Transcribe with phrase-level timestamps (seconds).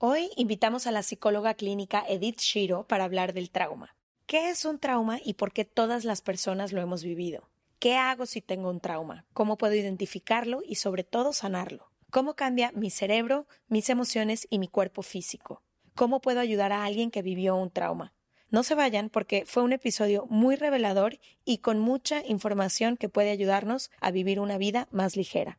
[0.00, 3.96] Hoy invitamos a la psicóloga clínica Edith Shiro para hablar del trauma.
[4.26, 7.50] ¿Qué es un trauma y por qué todas las personas lo hemos vivido?
[7.80, 9.24] ¿Qué hago si tengo un trauma?
[9.32, 11.90] ¿Cómo puedo identificarlo y sobre todo sanarlo?
[12.10, 15.64] ¿Cómo cambia mi cerebro, mis emociones y mi cuerpo físico?
[15.96, 18.12] ¿Cómo puedo ayudar a alguien que vivió un trauma?
[18.50, 23.30] No se vayan porque fue un episodio muy revelador y con mucha información que puede
[23.30, 25.58] ayudarnos a vivir una vida más ligera.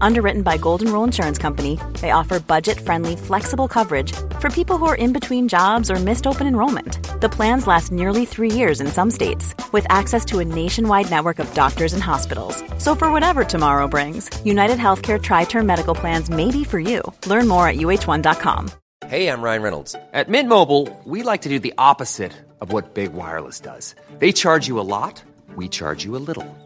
[0.00, 4.86] Underwritten by Golden Rule Insurance Company, they offer budget friendly, flexible coverage for people who
[4.86, 7.20] are in between jobs or missed open enrollment.
[7.20, 11.38] The plans last nearly three years in some states, with access to a nationwide network
[11.38, 12.62] of doctors and hospitals.
[12.78, 17.02] So, for whatever tomorrow brings, United Healthcare Tri Term Medical Plans may be for you.
[17.26, 18.70] Learn more at uh1.com.
[19.06, 19.96] Hey, I'm Ryan Reynolds.
[20.14, 23.94] At Mint Mobile, we like to do the opposite of what Big Wireless does.
[24.18, 25.22] They charge you a lot,
[25.56, 26.63] we charge you a little.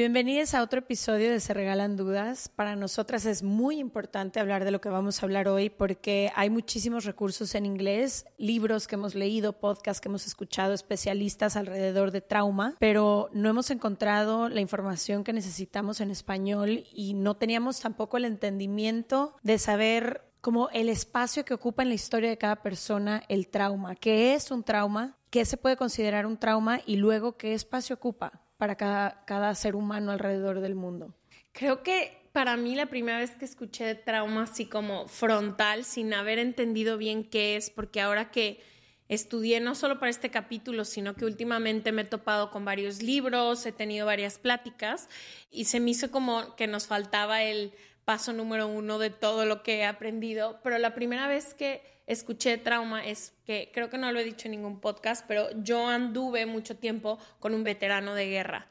[0.00, 2.48] Bienvenidos a otro episodio de Se Regalan Dudas.
[2.48, 6.48] Para nosotras es muy importante hablar de lo que vamos a hablar hoy porque hay
[6.48, 12.22] muchísimos recursos en inglés, libros que hemos leído, podcasts que hemos escuchado, especialistas alrededor de
[12.22, 18.16] trauma, pero no hemos encontrado la información que necesitamos en español y no teníamos tampoco
[18.16, 23.22] el entendimiento de saber como el espacio que ocupa en la historia de cada persona
[23.28, 27.52] el trauma, qué es un trauma, qué se puede considerar un trauma y luego qué
[27.52, 31.14] espacio ocupa para cada, cada ser humano alrededor del mundo.
[31.52, 36.38] Creo que para mí la primera vez que escuché trauma así como frontal, sin haber
[36.38, 38.62] entendido bien qué es, porque ahora que
[39.08, 43.64] estudié no solo para este capítulo, sino que últimamente me he topado con varios libros,
[43.64, 45.08] he tenido varias pláticas
[45.50, 47.72] y se me hizo como que nos faltaba el
[48.10, 52.58] paso número uno de todo lo que he aprendido, pero la primera vez que escuché
[52.58, 56.44] trauma es que creo que no lo he dicho en ningún podcast, pero yo anduve
[56.44, 58.66] mucho tiempo con un veterano de guerra.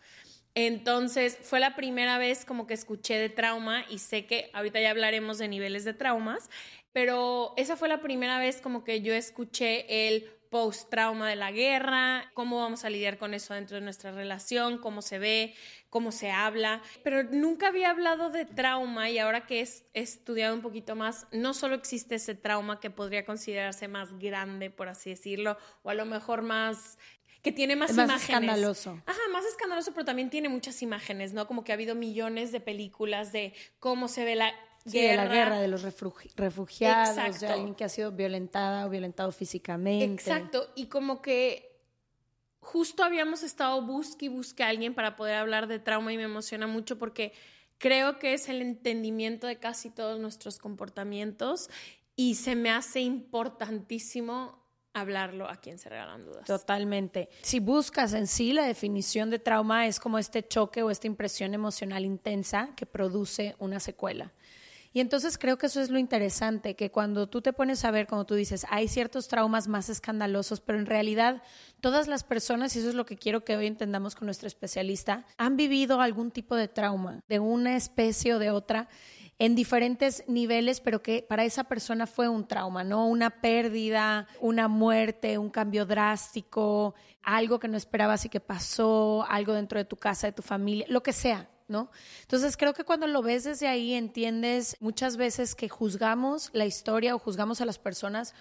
[0.55, 4.89] Entonces fue la primera vez como que escuché de trauma y sé que ahorita ya
[4.89, 6.49] hablaremos de niveles de traumas,
[6.91, 12.31] pero esa fue la primera vez como que yo escuché el post-trauma de la guerra,
[12.33, 15.53] cómo vamos a lidiar con eso dentro de nuestra relación, cómo se ve,
[15.89, 20.61] cómo se habla, pero nunca había hablado de trauma y ahora que he estudiado un
[20.61, 25.57] poquito más, no solo existe ese trauma que podría considerarse más grande, por así decirlo,
[25.83, 26.97] o a lo mejor más
[27.41, 28.29] que tiene más, Es más imágenes.
[28.29, 29.01] escandaloso.
[29.05, 31.47] Ajá, más escandaloso, pero también tiene muchas imágenes, ¿no?
[31.47, 34.53] Como que ha habido millones de películas de cómo se ve la
[34.85, 38.90] Sí, de la guerra, de los refugi- refugiados, de alguien que ha sido violentada o
[38.90, 40.06] violentado físicamente.
[40.06, 41.66] Exacto, y como que
[42.62, 46.23] justo habíamos estado busque y busque a alguien para poder hablar de trauma y me
[46.23, 47.34] emociona mucho porque
[47.78, 51.69] creo que es el entendimiento de casi todos nuestros comportamientos
[52.16, 54.59] y se me hace importantísimo
[54.94, 56.46] hablarlo a quien se regalan dudas.
[56.46, 57.29] Totalmente.
[57.44, 61.53] Si buscas en sí la definición de trauma es como este choque o esta impresión
[61.53, 64.34] emocional intensa que produce una secuela.
[64.91, 68.08] Y entonces creo que eso es lo interesante, que cuando tú te pones a ver,
[68.08, 71.44] como tú dices, hay ciertos traumas más escandalosos, pero en realidad
[71.80, 75.28] todas las personas, y eso es lo que quiero que hoy entendamos con nuestro especialista,
[75.38, 78.90] han vivido algún tipo de trauma, de una especie o de otra,
[79.38, 83.08] en diferentes niveles, pero que para esa persona fue un trauma, ¿no?
[83.08, 86.94] Una pérdida, una muerte, un cambio drástico,
[87.24, 90.86] algo que no esperabas y que pasó, algo dentro de tu casa, de tu familia,
[90.90, 91.47] lo que sea,
[92.21, 97.16] Entonces creo que cuando lo ves desde ahí entiendes muchas veces que juzgamos la historia
[97.16, 98.33] o juzgamos a las personas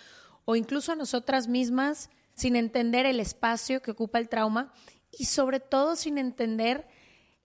[0.44, 4.72] o incluso a nosotras mismas sin entender el espacio que ocupa el trauma
[5.12, 6.86] y sobre todo sin entender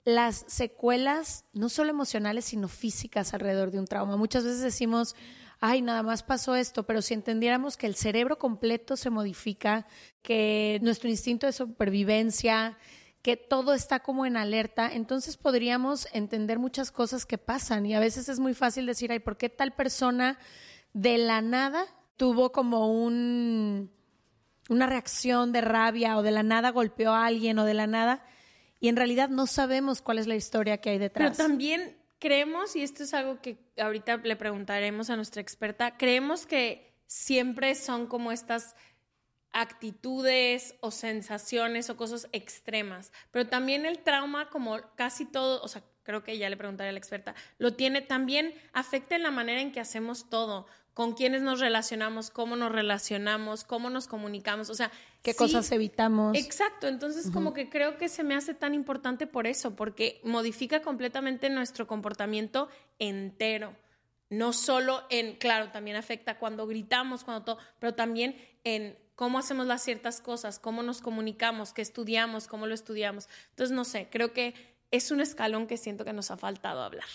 [0.04, 4.16] las secuelas, no solo emocionales, sino físicas alrededor de un trauma.
[4.16, 5.16] Muchas veces decimos,
[5.60, 9.86] ay, nada más pasó esto, pero si entendiéramos que el cerebro completo se modifica,
[10.22, 12.76] que nuestro instinto de supervivencia,
[13.24, 17.98] que todo está como en alerta, entonces podríamos entender muchas cosas que pasan y a
[17.98, 20.38] veces es muy fácil decir, ay, ¿por qué tal persona
[20.92, 21.86] de la nada
[22.18, 23.90] tuvo como un,
[24.68, 28.26] una reacción de rabia o de la nada golpeó a alguien o de la nada?
[28.78, 31.34] Y en realidad no sabemos cuál es la historia que hay detrás.
[31.34, 36.44] Pero también creemos, y esto es algo que ahorita le preguntaremos a nuestra experta, creemos
[36.44, 38.76] que siempre son como estas
[39.54, 45.82] actitudes o sensaciones o cosas extremas, pero también el trauma, como casi todo, o sea,
[46.02, 49.60] creo que ya le preguntaré a la experta, lo tiene también, afecta en la manera
[49.60, 54.74] en que hacemos todo, con quiénes nos relacionamos, cómo nos relacionamos, cómo nos comunicamos, o
[54.74, 54.90] sea,
[55.22, 56.36] qué cosas evitamos.
[56.36, 60.82] Exacto, entonces como que creo que se me hace tan importante por eso, porque modifica
[60.82, 62.68] completamente nuestro comportamiento
[62.98, 63.74] entero.
[64.30, 69.66] No solo en, claro, también afecta cuando gritamos, cuando todo, pero también en cómo hacemos
[69.66, 73.28] las ciertas cosas, cómo nos comunicamos, qué estudiamos, cómo lo estudiamos.
[73.50, 74.54] Entonces, no sé, creo que
[74.90, 77.08] es un escalón que siento que nos ha faltado hablar.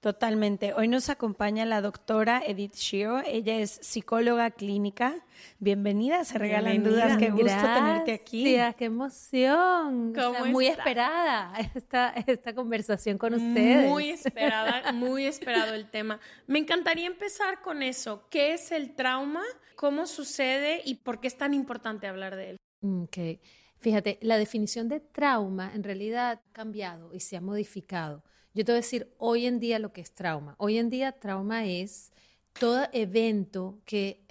[0.00, 0.72] Totalmente.
[0.74, 3.22] Hoy nos acompaña la doctora Edith Shiro.
[3.26, 5.14] Ella es psicóloga clínica.
[5.58, 7.16] Bienvenida, se regalan dudas.
[7.16, 8.56] Qué gusto tenerte aquí.
[8.76, 10.12] qué emoción.
[10.50, 13.88] muy esperada esta, esta conversación con ustedes.
[13.88, 16.20] Muy esperada, muy esperado el tema.
[16.46, 18.26] Me encantaría empezar con eso.
[18.30, 19.42] ¿Qué es el trauma?
[19.76, 22.56] ¿Cómo sucede y por qué es tan importante hablar de él?
[22.82, 23.40] Ok.
[23.78, 28.22] Fíjate, la definición de trauma en realidad ha cambiado y se ha modificado.
[28.56, 30.54] Yo te voy a decir hoy en día lo que es trauma.
[30.56, 32.10] Hoy en día trauma es
[32.58, 34.24] todo evento que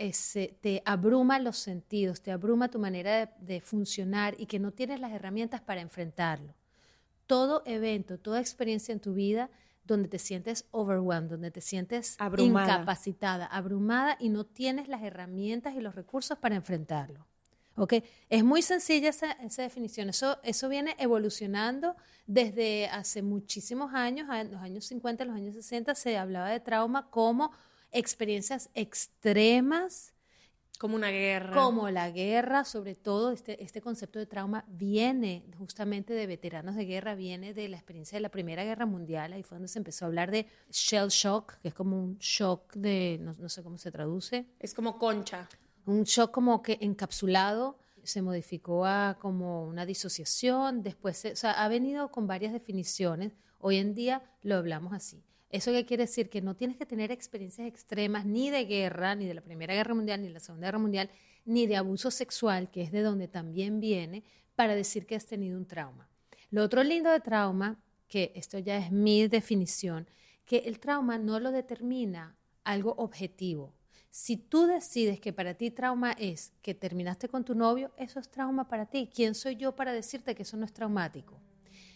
[0.61, 5.11] te abruma los sentidos, te abruma tu manera de, funcionar y que no tienes las
[5.11, 6.55] herramientas para enfrentarlo.
[7.27, 9.51] Todo evento, toda experiencia en tu vida
[9.83, 15.81] donde te sientes overwhelmed, donde te sientes incapacitada, abrumada y no tienes las herramientas y
[15.81, 17.27] los recursos para enfrentarlo.
[17.77, 18.03] ¿Okay?
[18.29, 20.09] Es muy sencilla esa, esa, definición.
[20.09, 21.95] Eso, eso viene evolucionando
[22.25, 27.09] desde hace muchísimos años, en los años 50, los años 60, se hablaba de trauma
[27.09, 27.51] como
[27.91, 30.13] experiencias extremas.
[30.79, 31.53] Como una guerra.
[31.53, 36.85] Como la guerra, sobre todo este, este concepto de trauma viene justamente de veteranos de
[36.85, 40.03] guerra, viene de la experiencia de la Primera Guerra Mundial, ahí fue donde se empezó
[40.03, 43.77] a hablar de shell shock, que es como un shock de, no, no sé cómo
[43.77, 44.47] se traduce.
[44.59, 45.47] Es como concha
[45.85, 51.67] un shock como que encapsulado se modificó a como una disociación, después, o sea, ha
[51.67, 55.23] venido con varias definiciones, hoy en día lo hablamos así.
[55.49, 56.29] ¿Eso qué quiere decir?
[56.29, 59.93] Que no tienes que tener experiencias extremas ni de guerra, ni de la Primera Guerra
[59.93, 61.09] Mundial, ni de la Segunda Guerra Mundial,
[61.45, 64.23] ni de abuso sexual, que es de donde también viene,
[64.55, 66.09] para decir que has tenido un trauma.
[66.51, 70.09] Lo otro lindo de trauma, que esto ya es mi definición,
[70.45, 73.73] que el trauma no lo determina algo objetivo.
[74.17, 78.29] Si tú decides que para ti trauma es que terminaste con tu novio, eso es
[78.29, 79.09] trauma para ti.
[79.13, 81.41] ¿Quién soy yo para decirte que eso no es traumático?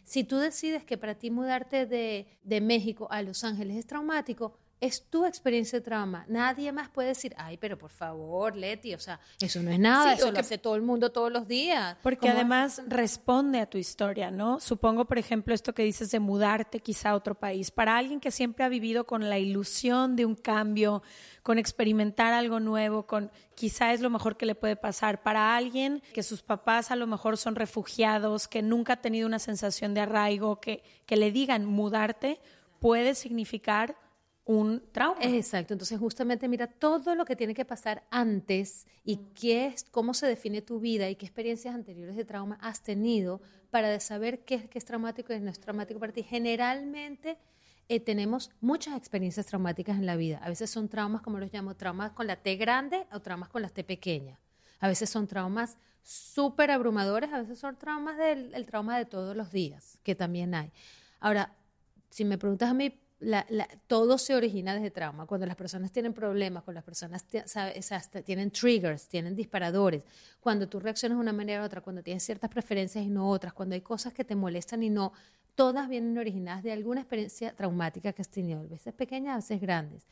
[0.03, 4.57] Si tú decides que para ti mudarte de, de México a Los Ángeles es traumático,
[4.81, 6.25] es tu experiencia de trauma.
[6.27, 10.13] Nadie más puede decir, ay, pero por favor, Leti, o sea, eso no es nada,
[10.13, 11.97] eso lo hace todo el mundo todos los días.
[12.01, 14.59] Porque además responde a tu historia, ¿no?
[14.59, 17.71] Supongo, por ejemplo, esto que dices de mudarte quizá a otro país.
[17.71, 21.03] Para alguien que siempre ha vivido con la ilusión de un cambio,
[21.43, 25.23] con experimentar algo nuevo, con quizá es lo mejor que le puede pasar.
[25.23, 29.39] Para alguien que sus papás a lo mejor son refugiados, que nunca ha tenido una
[29.39, 32.39] sensación de arraigo, que, que le digan mudarte,
[32.79, 33.97] puede significar
[34.49, 35.19] un trauma.
[35.21, 40.15] Exacto, entonces justamente mira todo lo que tiene que pasar antes y qué es, cómo
[40.15, 44.67] se define tu vida y qué experiencias anteriores de trauma has tenido para saber qué,
[44.67, 46.23] qué es traumático y qué no es traumático para ti.
[46.23, 47.37] Generalmente
[47.89, 50.39] eh, tenemos muchas experiencias traumáticas en la vida.
[50.39, 53.61] A veces son traumas, como los llamo, traumas con la T grande o traumas con
[53.61, 54.39] la T pequeña.
[54.79, 59.35] A veces son traumas súper abrumadores, a veces son traumas del el trauma de todos
[59.35, 60.71] los días, que también hay.
[61.19, 61.53] Ahora,
[62.09, 62.99] si me preguntas a mí,
[63.87, 65.25] todo se origina desde trauma.
[65.25, 67.25] Cuando las personas tienen problemas, cuando las personas
[68.25, 70.03] tienen triggers, tienen disparadores,
[70.39, 73.53] cuando tú reaccionas de una manera u otra, cuando tienes ciertas preferencias y no otras,
[73.53, 75.11] cuando hay cosas que te molestan y no,
[75.55, 79.59] todas vienen originadas de alguna experiencia traumática que has tenido, a veces pequeñas, a veces
[79.59, 80.07] grandes.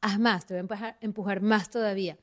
[0.00, 2.18] Haz más, te voy a empujar, más todavía.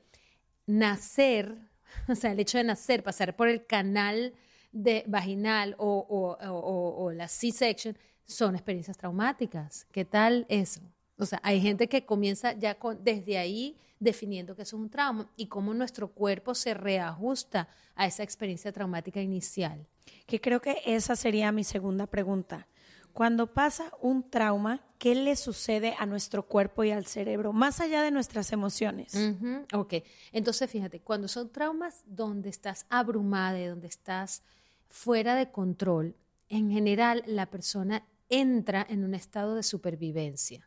[0.66, 1.56] Nacer,
[2.08, 4.34] o sea, el hecho de nacer, pasar por el canal
[4.72, 7.96] de vaginal o, o la C-section,
[8.30, 9.86] son experiencias traumáticas.
[9.92, 10.80] ¿Qué tal eso?
[11.18, 14.88] O sea, hay gente que comienza ya con, desde ahí, definiendo que eso es un
[14.88, 19.86] trauma y cómo nuestro cuerpo se reajusta a esa experiencia traumática inicial.
[20.26, 22.66] Que creo que esa sería mi segunda pregunta.
[23.12, 28.02] Cuando pasa un trauma, ¿qué le sucede a nuestro cuerpo y al cerebro, más allá
[28.02, 29.14] de nuestras emociones?
[29.14, 29.94] Ujú, Ok,
[30.32, 34.42] entonces fíjate, cuando son traumas donde estás abrumada, y donde estás
[34.88, 36.14] fuera de control,
[36.48, 40.66] en general la persona entra en un estado de supervivencia.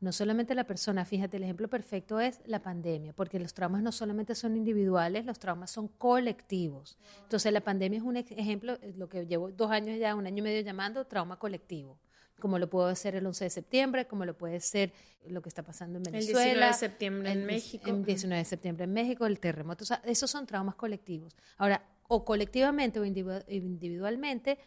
[0.00, 3.92] No solamente la persona, fíjate, el ejemplo perfecto es la pandemia, porque los traumas no
[3.92, 6.98] solamente son individuales, los traumas son colectivos.
[7.22, 10.42] Entonces la pandemia es un ejemplo, lo que llevo dos años ya, un año y
[10.42, 12.00] medio llamando trauma colectivo,
[12.40, 14.92] como lo puede ser el 11 de septiembre, como lo puede ser
[15.28, 16.42] lo que está pasando en El Venezuela.
[16.42, 17.88] 19 de septiembre en el- México.
[17.88, 21.36] El 19 de septiembre en México, el terremoto, o sea, esos son traumas colectivos.
[21.58, 24.58] Ahora, o colectivamente o individu- individualmente,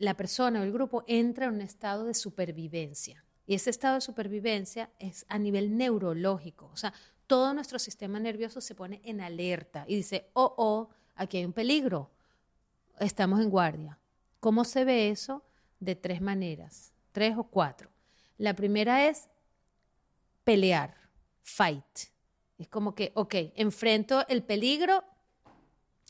[0.00, 3.22] la persona o el grupo entra en un estado de supervivencia.
[3.46, 6.70] Y ese estado de supervivencia es a nivel neurológico.
[6.72, 6.94] O sea,
[7.26, 11.52] todo nuestro sistema nervioso se pone en alerta y dice, oh, oh, aquí hay un
[11.52, 12.10] peligro.
[12.98, 13.98] Estamos en guardia.
[14.40, 15.44] ¿Cómo se ve eso?
[15.80, 17.90] De tres maneras, tres o cuatro.
[18.38, 19.28] La primera es
[20.44, 20.96] pelear,
[21.42, 22.08] fight.
[22.56, 25.04] Es como que, ok, enfrento el peligro,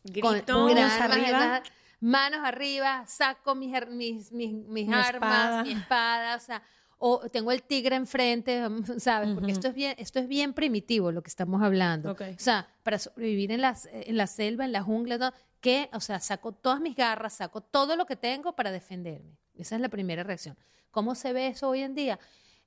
[0.04, 0.28] Grito.
[0.47, 1.62] con gran arriba.
[2.00, 5.62] Manos arriba, saco mis, mis, mis, mis Mi armas, espada.
[5.62, 6.62] mi espada, o sea,
[6.99, 8.62] o tengo el tigre enfrente,
[8.99, 9.30] ¿sabes?
[9.35, 12.12] Porque esto es bien, esto es bien primitivo lo que estamos hablando.
[12.12, 15.33] O sea, para sobrevivir en, las, en la selva, en la jungla, ¿no?
[15.61, 19.38] que, o sea, saco todas mis garras, saco todo lo que tengo para defenderme.
[19.54, 20.57] Esa es la primera reacción.
[20.90, 22.19] ¿Cómo se ve eso hoy en día?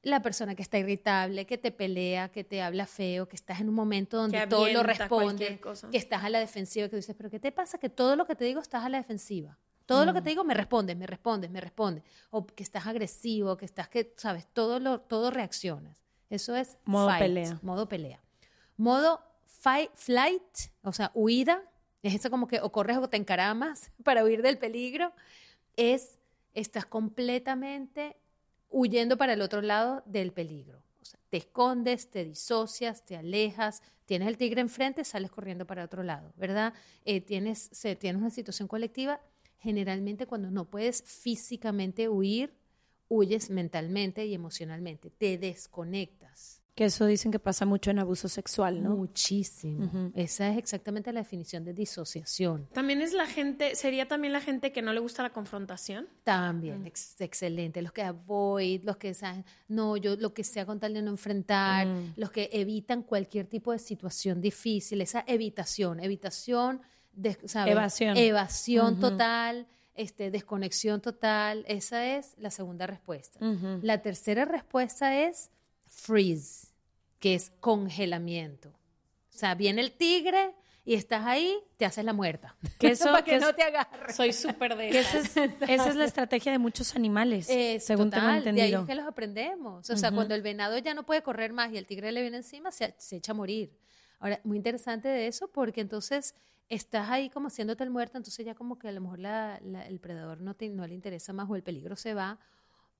[0.03, 3.69] La persona que está irritable, que te pelea, que te habla feo, que estás en
[3.69, 5.59] un momento donde todo lo responde,
[5.91, 7.77] que estás a la defensiva, que dices, pero ¿qué te pasa?
[7.77, 9.57] Que todo lo que te digo estás a la defensiva.
[9.85, 12.03] Todo lo que te digo me respondes, me respondes, me respondes.
[12.29, 15.97] O que estás agresivo, que estás, que, sabes, todo, lo, todo reaccionas.
[16.29, 17.59] Eso es Modo fight, pelea.
[17.61, 18.23] Modo pelea.
[18.77, 20.41] Modo fight, flight,
[20.81, 21.61] o sea, huida.
[22.01, 25.13] Es eso como que o corres o te encaramas para huir del peligro.
[25.75, 26.19] Es,
[26.53, 28.17] estás completamente
[28.73, 30.81] huyendo para el otro lado del peligro.
[31.29, 36.33] Te escondes, te disocias, te alejas, tienes el tigre enfrente, sales corriendo para otro lado,
[36.35, 36.73] ¿verdad?
[37.05, 39.21] Eh, tienes, se, tienes una situación colectiva,
[39.59, 42.53] generalmente cuando no puedes físicamente huir,
[43.09, 46.62] huyes mentalmente y emocionalmente, te desconectas.
[46.75, 48.95] Que eso dicen que pasa mucho en abuso sexual, ¿no?
[48.95, 50.11] Muchísimo.
[50.15, 52.67] Esa es exactamente la definición de disociación.
[52.73, 56.07] También es la gente, sería también la gente que no le gusta la confrontación.
[56.23, 57.81] También, ex- excelente.
[57.83, 61.11] Los que avoid, los que saben, no, yo lo que sea con tal de no
[61.11, 66.81] enfrentar, los que evitan cualquier tipo de situación difícil, esa evitación, evitación,
[67.13, 67.71] de, ¿sabes?
[67.73, 68.17] Evasión.
[68.17, 71.65] Evasión total, este, desconexión total.
[71.67, 73.39] Esa es la segunda respuesta.
[73.83, 75.51] La tercera respuesta es
[75.93, 76.67] freeze,
[77.19, 78.69] que es congelamiento.
[78.69, 80.53] O sea, viene el tigre
[80.85, 82.55] y estás ahí, te haces la muerta.
[82.79, 84.13] Que eso- para que, que no es- te agarre.
[84.13, 85.25] Soy súper de Que esas.
[85.25, 88.55] esa es, esa es la estrategia de muchos animales, Eh, según tengo total, de ahí
[88.57, 88.81] entendido.
[88.81, 89.89] es que los aprendemos.
[89.89, 92.37] O sea, cuando el venado ya no puede correr más y el tigre le viene
[92.37, 93.77] encima, se, se echa a morir.
[94.19, 96.35] Ahora, muy interesante de eso porque entonces
[96.69, 99.85] estás ahí como haciéndote el muerto, entonces ya como que a lo mejor la- la-
[99.87, 102.39] el predador no, te- no le interesa más o el peligro se va.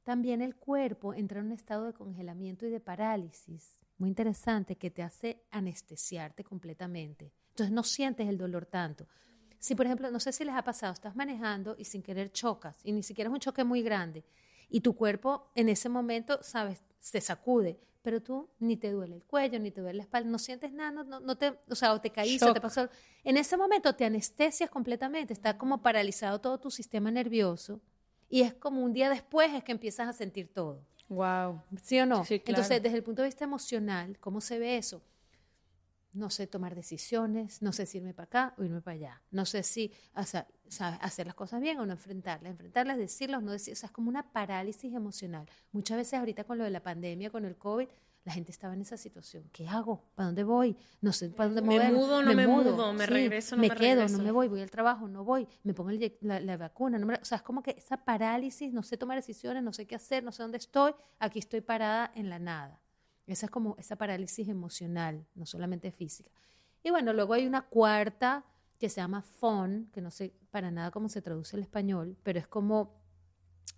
[0.04, 3.80] También el cuerpo entra en un estado de congelamiento y de parálisis.
[3.98, 7.32] Muy interesante que te hace anestesiarte completamente.
[7.50, 9.08] Entonces no sientes el dolor tanto.
[9.60, 12.78] Si, por ejemplo, no sé si les ha pasado, estás manejando y sin querer chocas,
[12.84, 14.26] y ni siquiera es un choque muy grande,
[14.70, 19.24] y tu cuerpo en ese momento, sabes, se sacude, pero tú ni te duele el
[19.24, 22.10] cuello, ni te duele la espalda, no sientes nada, no, te, o sea, o te
[22.10, 22.90] caíste, o te pasó.
[23.24, 27.80] En ese momento te anestesias completamente, está como paralizado todo tu sistema nervioso,
[28.34, 30.84] y es como un día después es que empiezas a sentir todo.
[31.08, 31.62] Wow.
[31.84, 32.26] ¿Sí o no?
[32.26, 32.62] Sí, claro.
[32.62, 35.04] Entonces, desde el punto de vista emocional, ¿cómo se ve eso?
[36.14, 39.22] No sé tomar decisiones, no sé si irme para acá o irme para allá.
[39.30, 40.48] No sé si o sea,
[40.96, 42.50] hacer las cosas bien o no enfrentarlas.
[42.50, 43.74] Enfrentarlas, decirlas, no decir.
[43.74, 45.48] O sea, es como una parálisis emocional.
[45.72, 47.88] Muchas veces ahorita con lo de la pandemia, con el COVID,
[48.26, 49.50] la gente estaba en esa situación.
[49.52, 50.04] ¿Qué hago?
[50.16, 50.78] ¿Para dónde voy?
[51.02, 51.98] No sé para dónde Me moverme.
[51.98, 54.18] mudo, no me mudo, me regreso, no me me quedo, regreso.
[54.18, 56.98] no me voy, voy al trabajo, no voy, me pongo el la, la vacuna.
[56.98, 59.86] no me- o sea, es como que esa parálisis, no sé tomar decisiones, no sé
[59.86, 62.80] qué hacer, no sé dónde estoy, aquí estoy parada en la nada.
[63.28, 66.32] Esa es como esa parálisis emocional, no solamente física.
[66.82, 68.46] Y bueno, luego hay una cuarta
[68.80, 72.40] que se llama FON, que no sé para nada cómo se traduce al español, pero
[72.40, 73.02] es como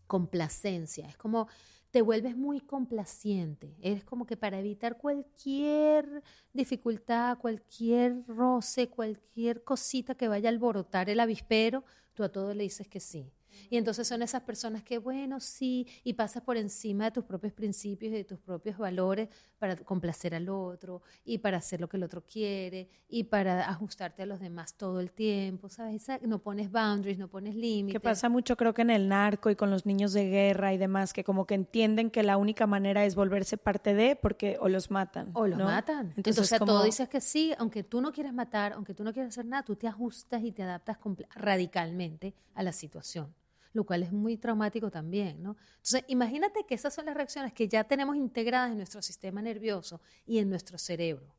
[0.08, 1.48] complacencia, es como
[1.96, 10.14] te vuelves muy complaciente, eres como que para evitar cualquier dificultad, cualquier roce, cualquier cosita
[10.14, 13.32] que vaya a alborotar el avispero, tú a todo le dices que sí.
[13.70, 17.54] Y entonces son esas personas que, bueno, sí, y pasas por encima de tus propios
[17.54, 21.98] principios y de tus propios valores para complacer al otro y para hacer lo que
[21.98, 25.96] el otro quiere y para ajustarte a los demás todo el tiempo, ¿sabes?
[26.04, 27.94] Esa- No pones boundaries, no pones límites.
[28.00, 30.78] Que pasa mucho creo que en el narco y con los niños de guerra y
[30.78, 34.68] demás, que como que entienden que la única manera es volverse parte de porque o
[34.70, 35.32] los matan.
[35.34, 35.66] O los ¿no?
[35.66, 36.08] matan.
[36.18, 39.04] Entonces, Entonces, a como- todo dices que sí, aunque tú no quieras matar, aunque tú
[39.04, 40.98] no quieras hacer nada, tú te ajustas y te adaptas
[41.36, 43.34] radicalmente a la situación,
[43.76, 45.58] lo cual es muy traumático también, ¿no?
[45.74, 50.00] Entonces, imagínate que esas son las reacciones que ya tenemos integradas en nuestro sistema nervioso
[50.26, 51.36] y en nuestro cerebro.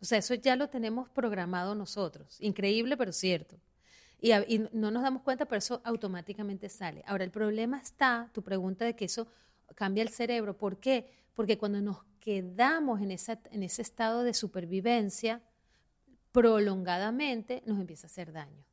[0.00, 2.40] O sea, eso ya lo tenemos programado nosotros.
[2.40, 3.60] Increíble, pero cierto.
[4.18, 4.30] Y,
[4.72, 7.04] no nos damos cuenta, pero eso automáticamente sale.
[7.06, 9.28] Ahora, el problema está, tu pregunta de que eso
[9.74, 10.56] cambia el cerebro.
[10.56, 11.12] ¿Por qué?
[11.34, 15.42] Porque cuando nos quedamos en ese estado de supervivencia,
[16.32, 18.67] prolongadamente nos empieza a hacer daño.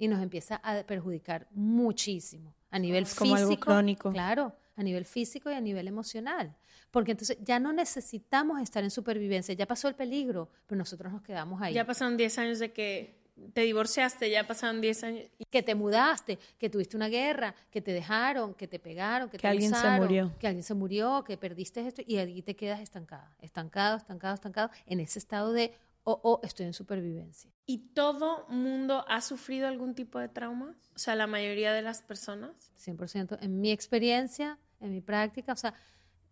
[0.00, 2.52] Y nos empieza a perjudicar muchísimo.
[2.70, 3.66] A nivel Es como algo físico.
[3.66, 4.10] crónico.
[4.12, 6.56] Claro, a nivel físico y a nivel emocional.
[6.90, 9.54] Porque entonces ya no necesitamos estar en supervivencia.
[9.54, 11.74] Ya pasó el peligro, pero nosotros nos quedamos ahí.
[11.74, 13.20] Ya pasaron 10 años de que
[13.52, 15.24] te divorciaste, ya pasaron 10 años.
[15.50, 19.42] que te mudaste, que tuviste una guerra, que te dejaron, que te pegaron, que, Que
[19.42, 20.32] te alguien se murió.
[20.38, 24.70] que alguien se murió, que perdiste esto y allí te quedas estancada, estancado, estancado, estancado
[24.86, 25.72] en ese estado de
[26.04, 27.50] oh, oh, estoy en supervivencia.
[27.66, 30.74] ¿Y todo mundo ha sufrido algún tipo de trauma?
[30.94, 32.72] O sea, la mayoría de las personas.
[32.78, 35.74] 100% en mi experiencia, en mi práctica, o sea,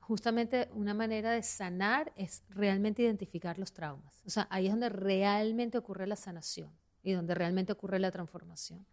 [0.01, 4.23] justamente una manera de sanar es realmente identificar los traumas.
[4.27, 6.73] O sea, ahí es donde realmente ocurre la sanación
[7.03, 8.87] y donde realmente ocurre la transformación.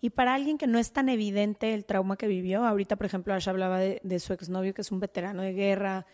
[0.00, 3.34] Y para alguien que no es tan evidente el trauma que vivió, ahorita, por ejemplo,
[3.34, 6.06] Asha hablaba de, de su exnovio, que es un veterano de guerra,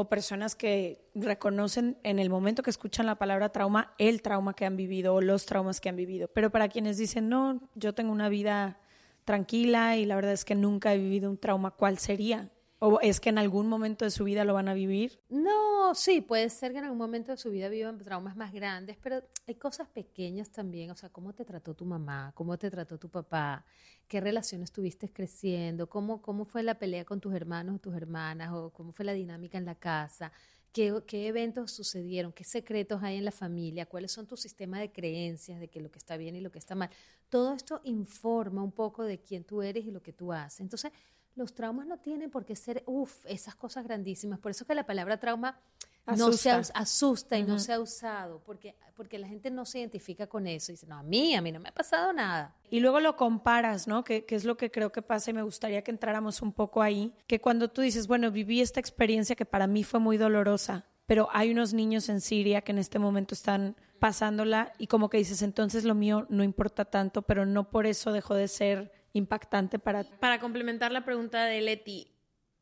[0.00, 4.64] o personas que reconocen en el momento que escuchan la palabra trauma el trauma que
[4.64, 6.28] han vivido o los traumas que han vivido.
[6.32, 8.78] Pero para quienes dicen, no, yo tengo una vida
[9.24, 12.48] tranquila y la verdad es que nunca he vivido un trauma, ¿cuál sería?
[12.80, 15.20] ¿O es que en algún momento de su vida lo van a vivir?
[15.28, 18.96] No, sí, puede ser que en algún momento de su vida vivan traumas más grandes,
[19.02, 22.96] pero hay cosas pequeñas también, o sea, cómo te trató tu mamá, cómo te trató
[22.96, 23.64] tu papá,
[24.06, 28.52] qué relaciones tuviste creciendo, cómo, cómo fue la pelea con tus hermanos o tus hermanas,
[28.52, 30.30] o cómo fue la dinámica en la casa,
[30.70, 34.92] qué, qué eventos sucedieron, qué secretos hay en la familia, cuáles son tu sistema de
[34.92, 36.90] creencias de que lo que está bien y lo que está mal.
[37.28, 40.60] Todo esto informa un poco de quién tú eres y lo que tú haces.
[40.60, 40.92] Entonces,
[41.38, 44.38] los traumas no tienen por qué ser, uff, esas cosas grandísimas.
[44.38, 45.58] Por eso que la palabra trauma
[46.06, 46.58] no se Asusta.
[46.60, 50.46] us- asusta y no se ha usado, porque, porque la gente no se identifica con
[50.46, 50.72] eso.
[50.72, 52.54] Y dice, no, a mí, a mí no me ha pasado nada.
[52.70, 54.04] Y luego lo comparas, ¿no?
[54.04, 56.82] Que, que es lo que creo que pasa y me gustaría que entráramos un poco
[56.82, 57.14] ahí.
[57.26, 61.28] Que cuando tú dices, bueno, viví esta experiencia que para mí fue muy dolorosa, pero
[61.32, 65.42] hay unos niños en Siria que en este momento están pasándola y como que dices,
[65.42, 70.04] entonces lo mío no importa tanto, pero no por eso dejó de ser impactante para
[70.04, 72.12] Para complementar la pregunta de Leti,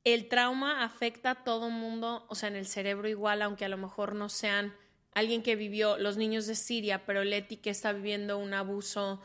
[0.05, 3.77] ¿el trauma afecta a todo mundo, o sea, en el cerebro igual, aunque a lo
[3.77, 4.75] mejor no sean
[5.13, 9.21] alguien que vivió los niños de Siria, pero Leti que está viviendo un abuso,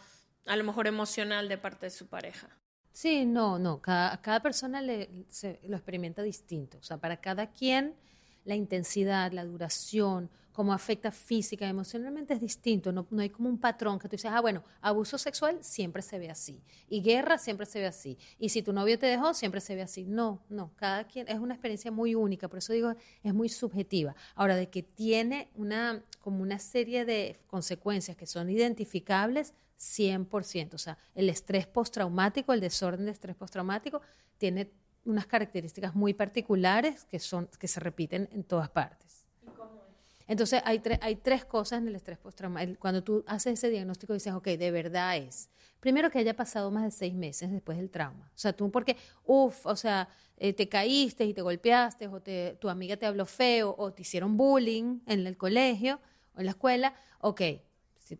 [0.47, 2.49] a lo mejor emocional de parte de su pareja?
[2.93, 6.77] Sí, no, no, cada, cada persona le, se- lo experimenta distinto.
[6.79, 7.95] O sea, para cada quien
[8.43, 12.91] la intensidad, la duración, cómo afecta física emocionalmente es distinto.
[12.91, 16.19] No, no hay como un patrón que tú dices, ah, bueno, abuso sexual siempre se
[16.19, 16.61] ve así.
[16.89, 18.17] Y guerra siempre se ve así.
[18.39, 20.05] Y si tu novio te dejó, siempre se ve así.
[20.05, 22.47] No, no, cada quien es una experiencia muy única.
[22.47, 24.15] Por eso digo, es muy subjetiva.
[24.35, 30.73] Ahora, de que tiene una, como una serie de consecuencias que son identificables, 100%.
[30.75, 34.01] O sea, el estrés postraumático, el desorden de estrés postraumático,
[34.37, 34.71] tiene
[35.05, 39.20] unas características muy particulares que, son, que se repiten en todas partes.
[40.31, 42.79] Entonces, hay, tre- hay tres cosas en el estrés postraumático.
[42.79, 45.49] Cuando tú haces ese diagnóstico, dices, ok, de verdad es.
[45.81, 48.31] Primero, que haya pasado más de seis meses después del trauma.
[48.33, 52.55] O sea, tú, porque, uff, o sea, eh, te caíste y te golpeaste, o te-
[52.61, 55.99] tu amiga te habló feo, o te hicieron bullying en el colegio
[56.33, 57.41] o en la escuela, ok,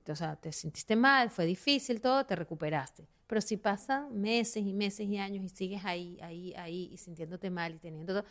[0.10, 3.08] o sea, te sentiste mal, fue difícil todo, te recuperaste.
[3.26, 7.50] Pero si pasan meses y meses y años y sigues ahí, ahí, ahí, y sintiéndote
[7.50, 8.26] mal y teniendo todo,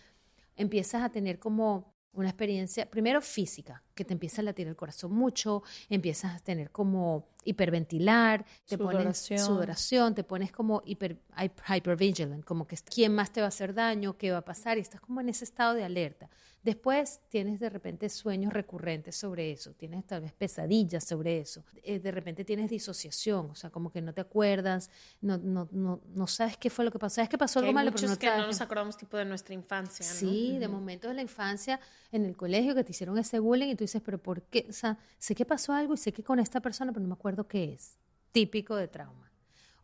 [0.57, 5.13] empiezas a tener como una experiencia, primero física, que te empieza a latir el corazón
[5.13, 9.39] mucho, empiezas a tener como hiperventilar, te pones Sudoración.
[9.47, 13.75] sudoración, te pones como hiper, hy- hypervigilant, como que quién más te va a hacer
[13.75, 16.29] daño, qué va a pasar, y estás como en ese estado de alerta.
[16.63, 21.99] Después tienes de repente sueños recurrentes sobre eso, tienes tal vez pesadillas sobre eso, Eh,
[21.99, 24.91] de repente tienes disociación, o sea, como que no te acuerdas,
[25.23, 27.91] no, no, no, no sabes qué fue lo que pasó, sabes que pasó algo malo,
[27.93, 30.13] pero no que sabes no nos acordamos tipo de nuestra infancia, ¿no?
[30.19, 31.81] Sí, de momentos de la infancia
[32.13, 34.67] en el colegio que te hicieron ese bullying y tú dices, pero ¿por qué?
[34.69, 37.15] O sea, sé que pasó algo y sé que con esta persona, pero no me
[37.15, 37.99] acuerdo qué es.
[38.33, 39.31] Típico de trauma.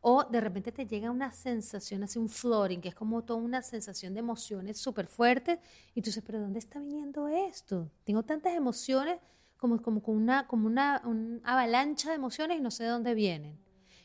[0.00, 3.60] O de repente te llega una sensación, así un floating, que es como toda una
[3.62, 5.58] sensación de emociones súper fuertes.
[5.94, 7.90] Y tú dices, pero ¿dónde está viniendo esto?
[8.04, 9.18] Tengo tantas emociones
[9.56, 11.02] como, como, una, como una,
[11.42, 13.58] avalancha de emociones y no sé de dónde vienen.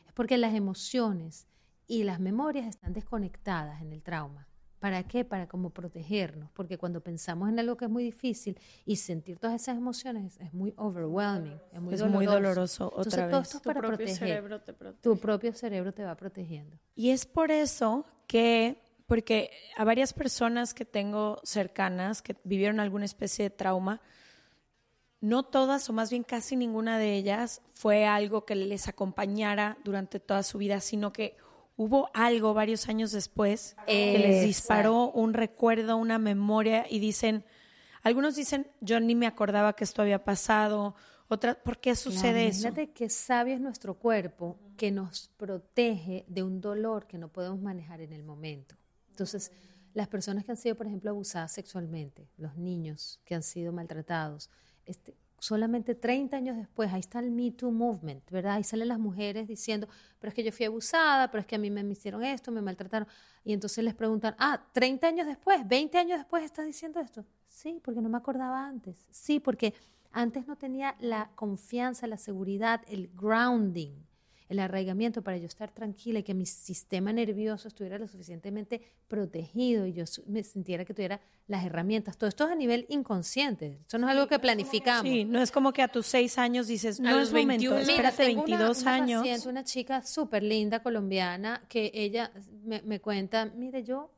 [0.06, 1.46] Es porque las emociones
[1.86, 4.48] y las memorias están desconectadas en el trauma.
[4.82, 5.24] ¿Para qué?
[5.24, 9.62] Para como protegernos, porque cuando pensamos en algo que es muy difícil y sentir todas
[9.62, 12.08] esas emociones es muy overwhelming, es muy, doloroso.
[12.16, 12.86] muy doloroso.
[12.88, 13.30] Otra Entonces, vez.
[13.30, 14.18] todo esto es Tu para propio proteger.
[14.18, 15.02] cerebro te protege.
[15.04, 16.76] Tu propio cerebro te va protegiendo.
[16.96, 23.04] Y es por eso que, porque a varias personas que tengo cercanas que vivieron alguna
[23.04, 24.00] especie de trauma,
[25.20, 30.18] no todas, o más bien casi ninguna de ellas, fue algo que les acompañara durante
[30.18, 31.36] toda su vida, sino que
[31.76, 37.44] hubo algo varios años después que les disparó un recuerdo, una memoria y dicen,
[38.02, 40.94] algunos dicen, yo ni me acordaba que esto había pasado,
[41.28, 42.68] otras, ¿por qué sucede eso?
[42.68, 47.60] Imagínate qué sabio es nuestro cuerpo que nos protege de un dolor que no podemos
[47.60, 48.76] manejar en el momento.
[49.08, 49.50] Entonces,
[49.94, 54.50] las personas que han sido, por ejemplo, abusadas sexualmente, los niños que han sido maltratados,
[54.84, 58.52] este, solamente 30 años después, ahí está el Me Too Movement, ¿verdad?
[58.54, 59.88] Ahí salen las mujeres diciendo,
[60.20, 62.62] pero es que yo fui abusada, pero es que a mí me hicieron esto, me
[62.62, 63.08] maltrataron.
[63.42, 67.24] Y entonces les preguntan, ah, 30 años después, 20 años después estás diciendo esto.
[67.48, 69.04] Sí, porque no me acordaba antes.
[69.10, 69.74] Sí, porque
[70.12, 73.94] antes no tenía la confianza, la seguridad, el grounding,
[74.52, 79.86] el arraigamiento para yo estar tranquila y que mi sistema nervioso estuviera lo suficientemente protegido
[79.86, 82.16] y yo me sintiera que tuviera las herramientas.
[82.16, 83.78] Todo esto es a nivel inconsciente.
[83.80, 85.02] Esto no es algo que planificamos.
[85.10, 87.80] Sí, no es como que a tus seis años dices, no es momento, 21.
[87.80, 89.20] Mira, espérate una- 22 una años.
[89.22, 92.30] paciente, una chica súper linda colombiana que ella
[92.64, 94.10] me, me cuenta, mire, yo,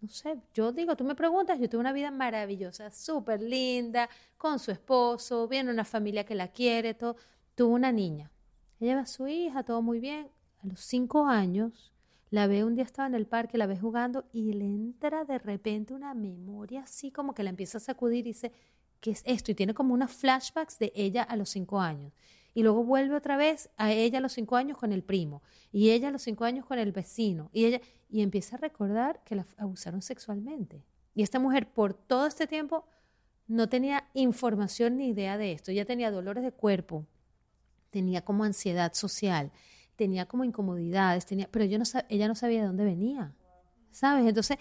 [0.00, 4.58] no sé, yo digo, tú me preguntas, yo tuve una vida maravillosa, súper linda, con
[4.58, 7.14] su esposo, viene una familia que la quiere, todo.
[7.54, 8.30] Tuvo una niña.
[8.82, 10.26] Ella ve a su hija, todo muy bien.
[10.58, 11.92] A los cinco años,
[12.30, 15.38] la ve un día estaba en el parque, la ve jugando y le entra de
[15.38, 18.50] repente una memoria así como que la empieza a sacudir y dice,
[18.98, 19.52] ¿qué es esto?
[19.52, 22.12] Y tiene como unos flashbacks de ella a los cinco años.
[22.54, 25.42] Y luego vuelve otra vez a ella a los cinco años con el primo.
[25.70, 27.50] Y ella a los cinco años con el vecino.
[27.52, 30.82] Y ella y empieza a recordar que la abusaron sexualmente.
[31.14, 32.84] Y esta mujer por todo este tiempo
[33.46, 35.70] no tenía información ni idea de esto.
[35.70, 37.06] Ella tenía dolores de cuerpo,
[37.92, 39.52] tenía como ansiedad social,
[39.94, 43.32] tenía como incomodidades, tenía, pero yo no ella no sabía de dónde venía.
[43.92, 44.26] ¿Sabes?
[44.26, 44.56] Entonces,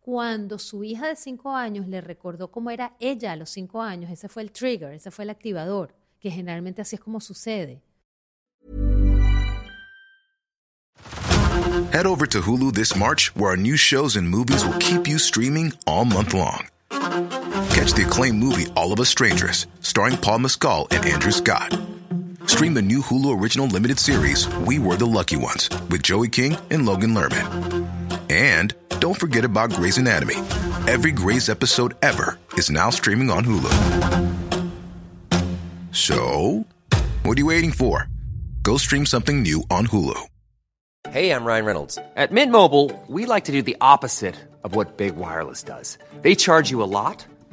[0.00, 4.10] cuando su hija de cinco años le recordó cómo era ella a los cinco años,
[4.10, 7.80] ese fue el trigger, ese fue el activador, que generalmente así es como sucede.
[11.92, 15.18] Head over to Hulu this March, where our new shows and movies will keep you
[15.18, 16.66] streaming all month long.
[17.70, 21.91] Catch the acclaimed movie All of Us Strangers, starring Paul Mescal and Andrew Scott.
[22.46, 26.56] Stream the new Hulu original limited series We Were the Lucky Ones with Joey King
[26.70, 27.88] and Logan Lerman.
[28.30, 30.36] And don't forget about Grey's Anatomy.
[30.86, 33.72] Every Grey's episode ever is now streaming on Hulu.
[35.92, 36.64] So,
[37.22, 38.08] what are you waiting for?
[38.62, 40.18] Go stream something new on Hulu.
[41.10, 41.98] Hey, I'm Ryan Reynolds.
[42.16, 45.98] At Mint Mobile, we like to do the opposite of what Big Wireless does.
[46.22, 47.26] They charge you a lot,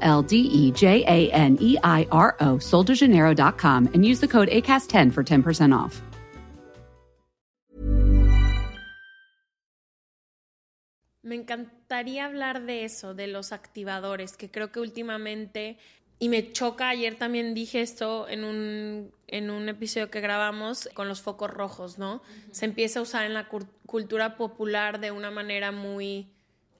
[0.00, 4.48] L D E J A N E I R O, soldejaneiro.com, and use the code
[4.48, 6.02] ACAST10 for 10% off.
[11.22, 15.78] Me encantaría hablar de eso, de los activadores, que creo que últimamente,
[16.18, 21.06] y me choca, ayer también dije esto en un, en un episodio que grabamos con
[21.06, 22.20] los focos rojos, ¿no?
[22.50, 23.48] Se empieza a usar en la
[23.86, 26.26] cultura popular de una manera muy,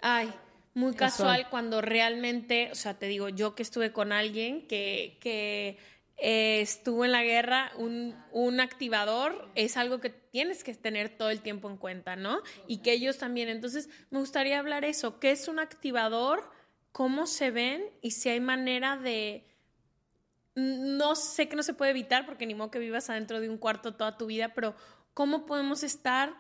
[0.03, 0.33] ay,
[0.81, 1.37] muy Casual.
[1.37, 5.79] casual, cuando realmente, o sea, te digo, yo que estuve con alguien que, que
[6.17, 11.31] eh, estuvo en la guerra, un, un activador es algo que tienes que tener todo
[11.31, 12.41] el tiempo en cuenta, ¿no?
[12.67, 13.49] Y que ellos también.
[13.49, 15.21] Entonces, me gustaría hablar eso.
[15.21, 16.51] ¿Qué es un activador
[16.93, 19.47] cómo se ven y si hay manera de...
[20.57, 23.57] No sé que no se puede evitar porque ni modo que vivas adentro de un
[23.57, 24.75] cuarto toda tu vida, pero
[25.15, 26.35] cómo podemos estar,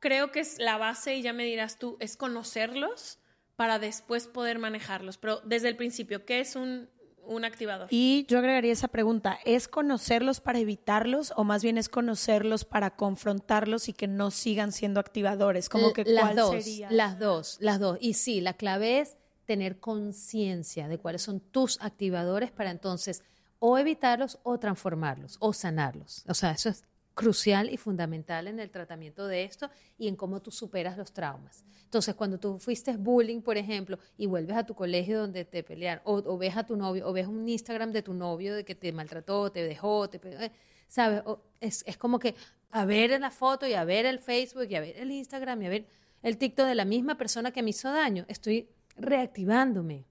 [0.00, 3.18] creo que es la base, y ya me dirás tú, es conocerlos
[3.56, 5.18] para después poder manejarlos.
[5.18, 6.88] Pero desde el principio, ¿qué es un,
[7.24, 7.88] un activador?
[7.90, 12.96] Y yo agregaría esa pregunta, ¿es conocerlos para evitarlos o más bien es conocerlos para
[12.96, 15.68] confrontarlos y que no sigan siendo activadores?
[15.68, 16.90] Como que las ¿cuál dos, sería?
[16.90, 17.98] las dos, las dos.
[18.00, 23.22] Y sí, la clave es tener conciencia de cuáles son tus activadores para entonces
[23.58, 26.24] o evitarlos o transformarlos o sanarlos.
[26.28, 26.84] O sea, eso es
[27.16, 31.64] crucial y fundamental en el tratamiento de esto y en cómo tú superas los traumas.
[31.84, 36.02] Entonces, cuando tú fuiste bullying, por ejemplo, y vuelves a tu colegio donde te pelearon,
[36.04, 38.74] o, o ves a tu novio, o ves un Instagram de tu novio de que
[38.74, 40.52] te maltrató, te dejó, te, eh,
[40.88, 41.22] ¿sabes?
[41.24, 42.34] O es, es como que
[42.70, 45.66] a ver la foto y a ver el Facebook y a ver el Instagram y
[45.66, 45.86] a ver
[46.22, 48.26] el TikTok de la misma persona que me hizo daño.
[48.28, 50.04] Estoy reactivándome,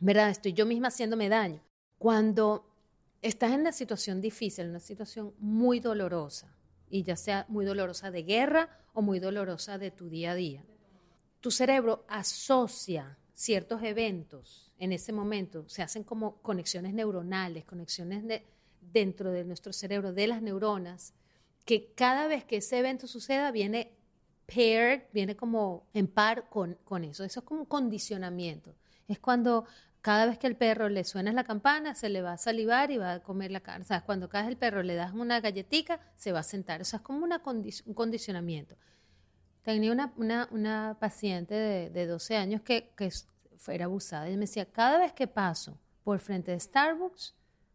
[0.00, 0.30] ¿verdad?
[0.30, 1.62] Estoy yo misma haciéndome daño.
[1.98, 2.64] Cuando
[3.22, 6.52] estás en una situación difícil, una situación muy dolorosa,
[6.88, 10.64] y ya sea muy dolorosa de guerra o muy dolorosa de tu día a día,
[11.40, 18.44] tu cerebro asocia ciertos eventos en ese momento, se hacen como conexiones neuronales, conexiones de-
[18.80, 21.12] dentro de nuestro cerebro, de las neuronas,
[21.64, 23.92] que cada vez que ese evento suceda viene
[24.46, 27.24] paired, viene como en par con, con eso.
[27.24, 28.74] Eso es como un condicionamiento.
[29.08, 29.66] Es cuando
[30.06, 32.96] cada vez que el perro le suena la campana, se le va a salivar y
[32.96, 33.82] va a comer la carne.
[33.82, 36.80] O sea, cuando vez el perro le das una galletica, se va a sentar.
[36.80, 38.76] O sea, es como una condi- un condicionamiento.
[39.62, 43.10] Tenía una, una, una paciente de, de 12 años que, que
[43.66, 47.34] era abusada y me decía, cada vez que paso por frente de Starbucks,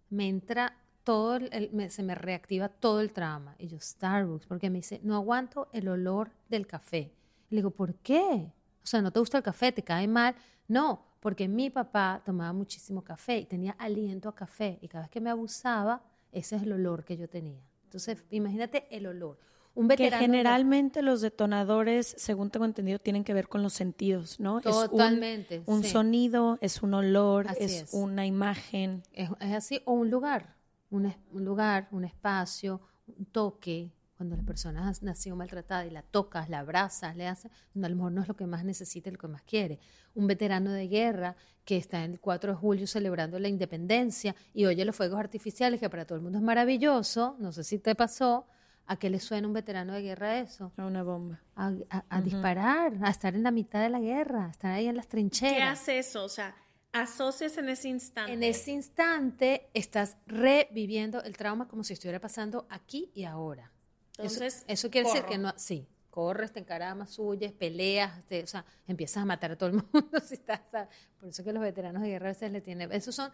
[0.10, 3.56] me entra todo, el- se me reactiva todo el trauma.
[3.60, 7.12] Y yo, Starbucks, porque me dice, no aguanto el olor del café.
[7.50, 8.54] Le digo, ¿por qué?
[8.82, 9.74] O sea, ¿no te gusta el café?
[9.74, 10.34] ¿Te cae mal?
[10.70, 14.78] No, porque mi papá tomaba muchísimo café y tenía aliento a café.
[14.82, 16.02] Y cada vez que me abusaba,
[16.34, 17.62] ese es el olor que yo tenía.
[17.86, 19.38] Entonces, imagínate el olor.
[19.74, 24.38] Un Que de- generalmente los detonadores, según tengo entendido, tienen que ver con los sentidos,
[24.40, 24.60] ¿no?
[24.60, 25.90] Es un- Totalmente, un, sí.
[25.90, 27.94] sonido, es un olor, es, es.
[27.94, 29.04] una imagen.
[29.14, 30.56] Es, es así, o un lugar,
[30.90, 33.92] un, es- un lugar, un espacio, un toque.
[34.22, 37.96] Cuando la persona ha nacido maltratada y la tocas, la abrazas, le haces, a lo
[37.96, 39.80] mejor no es lo que más necesita, lo que más quiere.
[40.14, 44.86] Un veterano de guerra que está el 4 de julio celebrando la independencia y oye
[44.86, 48.46] los fuegos artificiales, que para todo el mundo es maravilloso, no sé si te pasó,
[48.86, 50.72] ¿a qué le suena un veterano de guerra eso?
[50.78, 51.42] A una bomba.
[51.56, 54.86] A, a- a disparar, a estar en la mitad de la guerra, a estar ahí
[54.86, 55.56] en las trincheras.
[55.58, 56.24] ¿Qué hace eso?
[56.26, 56.54] O sea,
[56.94, 58.34] asocias en ese instante.
[58.34, 63.72] En ese instante estás reviviendo el trauma como si estuviera pasando aquí y ahora.
[64.18, 68.66] Entonces, eso, quiere decir que no, sí, corres, te encaramas, huyes, peleas, te- o sea,
[68.88, 70.90] empiezas a matar a todo el mundo si estás, ¿sabes?
[71.20, 73.32] por eso que los veteranos de guerra a veces le tienen, esos son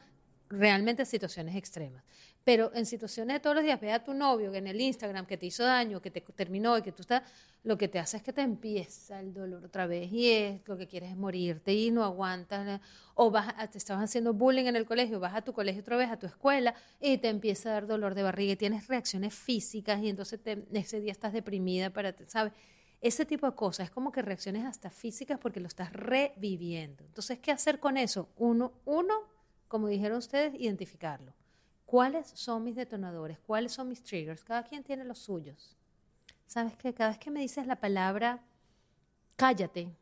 [0.50, 2.04] realmente situaciones extremas.
[2.44, 5.26] Pero en situaciones de todos los días, ve a tu novio que en el Instagram
[5.26, 7.24] que te hizo daño, que te terminó y que tú estás,
[7.64, 10.78] lo que te hace es que te empieza el dolor otra vez y es lo
[10.78, 12.80] que quieres es morirte y no aguantas.
[13.16, 16.10] O vas te estabas haciendo bullying en el colegio, vas a tu colegio otra vez,
[16.10, 20.02] a tu escuela y te empieza a dar dolor de barriga y tienes reacciones físicas
[20.02, 22.54] y entonces te- ese día estás deprimida para, ¿sabes?
[23.02, 27.04] Ese tipo de cosas, es como que reacciones hasta físicas porque lo estás reviviendo.
[27.06, 28.30] Entonces, ¿qué hacer con eso?
[28.38, 29.14] Uno, uno,
[29.68, 31.34] como dijeron ustedes, identificarlo.
[31.86, 33.40] ¿Cuáles son mis detonadores?
[33.40, 34.44] ¿Cuáles son mis triggers?
[34.44, 35.78] Cada quien tiene los suyos.
[36.46, 36.94] ¿Sabes qué?
[36.94, 38.44] Cada vez que me dices la palabra
[39.36, 39.96] cállate,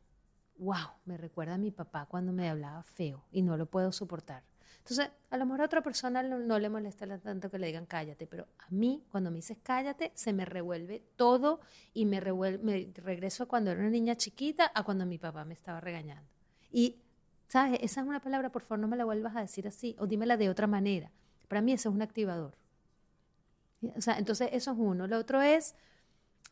[0.58, 4.43] wow, me recuerda a mi papá cuando me hablaba feo y no lo puedo soportar.
[4.80, 8.28] Entonces, a lo mejor a otra persona no, le molesta tanto que le digan cállate,
[8.28, 11.60] pero a mí, cuando me dices cállate, se me revuelve todo
[11.93, 15.43] y me, revuel- me regreso a cuando era una niña chiquita a cuando mi papá
[15.43, 16.30] me estaba regañando.
[16.71, 16.97] Y,
[17.48, 17.80] ¿sabes?
[17.82, 20.38] Esa es una palabra, por favor, no me la vuelvas a decir así o dímela
[20.38, 21.12] de otra manera.
[21.48, 22.58] Para mí eso es un activador.
[23.96, 25.08] O sea, entonces eso es uno.
[25.08, 25.76] Lo otro es,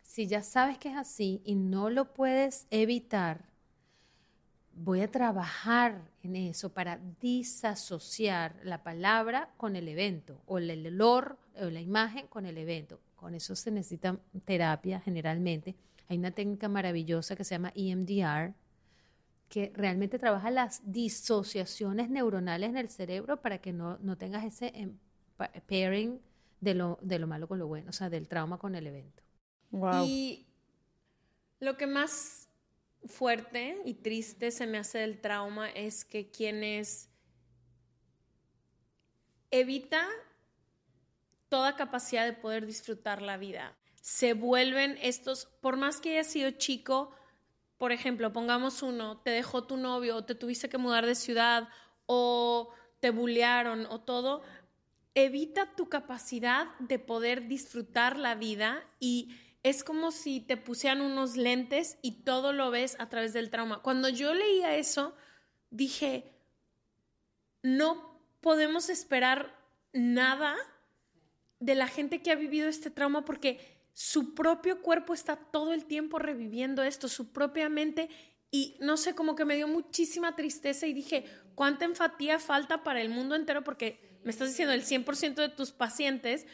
[0.04, 3.46] si ya sabes que es así y no lo puedes evitar,
[4.76, 11.38] voy a trabajar en eso para disasociar la palabra con el evento o el olor
[11.60, 13.00] o la imagen con el evento.
[13.16, 15.76] Con eso se necesita terapia generalmente.
[16.10, 18.54] Hay una técnica maravillosa que se llama EMDR,
[19.54, 24.72] que realmente trabaja las disociaciones neuronales en el cerebro para que no, no tengas ese
[24.74, 24.98] em-
[25.38, 26.20] pa- pairing
[26.60, 29.22] de lo, de lo malo con lo bueno, o sea, del trauma con el evento.
[29.70, 30.06] Wow.
[30.08, 30.48] Y
[31.60, 32.50] lo que más
[33.06, 37.12] fuerte y triste se me hace del trauma es que quienes
[39.52, 40.08] evita
[41.48, 46.50] toda capacidad de poder disfrutar la vida se vuelven estos, por más que haya sido
[46.50, 47.16] chico,
[47.84, 51.67] por ejemplo, pongamos uno, te dejó tu novio o te tuviste que mudar de ciudad
[52.06, 54.41] o te bullearon o todo,
[55.15, 61.36] evita tu capacidad de poder disfrutar la vida y es como si te pusieran unos
[61.36, 63.82] lentes y todo lo ves a través del trauma.
[63.82, 65.13] Cuando yo leía eso,
[65.69, 66.32] dije,
[67.63, 69.60] no podemos esperar
[69.91, 70.56] nada
[71.60, 75.86] de la gente que ha vivido este trauma porque su propio cuerpo está todo el
[75.86, 78.10] tiempo reviviendo esto, su propia mente
[78.50, 81.26] y no sé, como que me dio muchísima tristeza y dije,
[81.56, 83.64] ¿cuánta empatía falta para el mundo entero?
[83.64, 86.46] Porque me estás diciendo el 100% de tus pacientes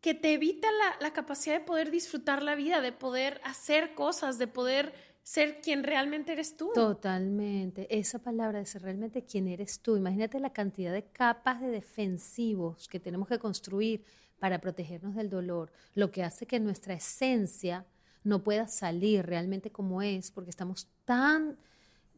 [0.00, 0.68] que te evita
[1.00, 4.92] la, capacidad de poder disfrutar la vida, de poder hacer cosas, de poder
[5.26, 6.70] ser quien realmente eres tú.
[6.72, 7.88] Totalmente.
[7.90, 9.96] Esa palabra de ser realmente quien eres tú.
[9.96, 14.04] Imagínate la cantidad de capas de defensivos que tenemos que construir
[14.38, 17.84] para protegernos del dolor, lo que hace que nuestra esencia
[18.22, 21.58] no pueda salir realmente como es, porque estamos tan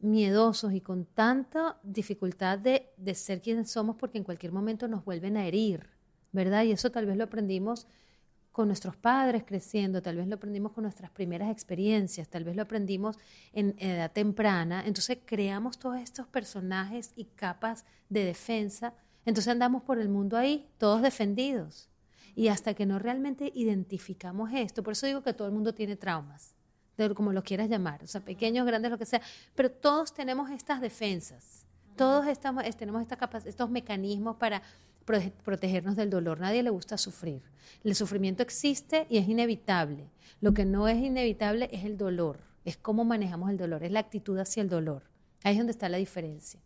[0.01, 5.03] miedosos y con tanta dificultad de, de ser quienes somos porque en cualquier momento nos
[5.03, 5.89] vuelven a herir,
[6.31, 6.63] ¿verdad?
[6.63, 7.87] Y eso tal vez lo aprendimos
[8.59, 12.63] con nuestros padres creciendo, tal vez lo aprendimos con nuestras primeras experiencias, tal vez lo
[12.63, 13.17] aprendimos
[13.53, 14.83] en edad temprana.
[14.85, 18.93] Entonces creamos todos estos personajes y capas de defensa.
[19.25, 21.87] Entonces andamos por el mundo ahí, todos defendidos.
[22.35, 25.95] Y hasta que no realmente identificamos esto, por eso digo que todo el mundo tiene
[25.95, 26.53] traumas,
[27.15, 29.21] como lo quieras llamar, o sea, pequeños, grandes, lo que sea,
[29.55, 34.61] pero todos tenemos estas defensas, todos estamos, tenemos esta estos mecanismos para
[35.43, 36.39] protegernos del dolor.
[36.39, 37.41] Nadie le gusta sufrir.
[37.83, 40.09] El sufrimiento existe y es inevitable.
[40.41, 43.99] Lo que no es inevitable es el dolor, es cómo manejamos el dolor, es la
[43.99, 45.03] actitud hacia el dolor.
[45.43, 46.59] Ahí es donde está la diferencia.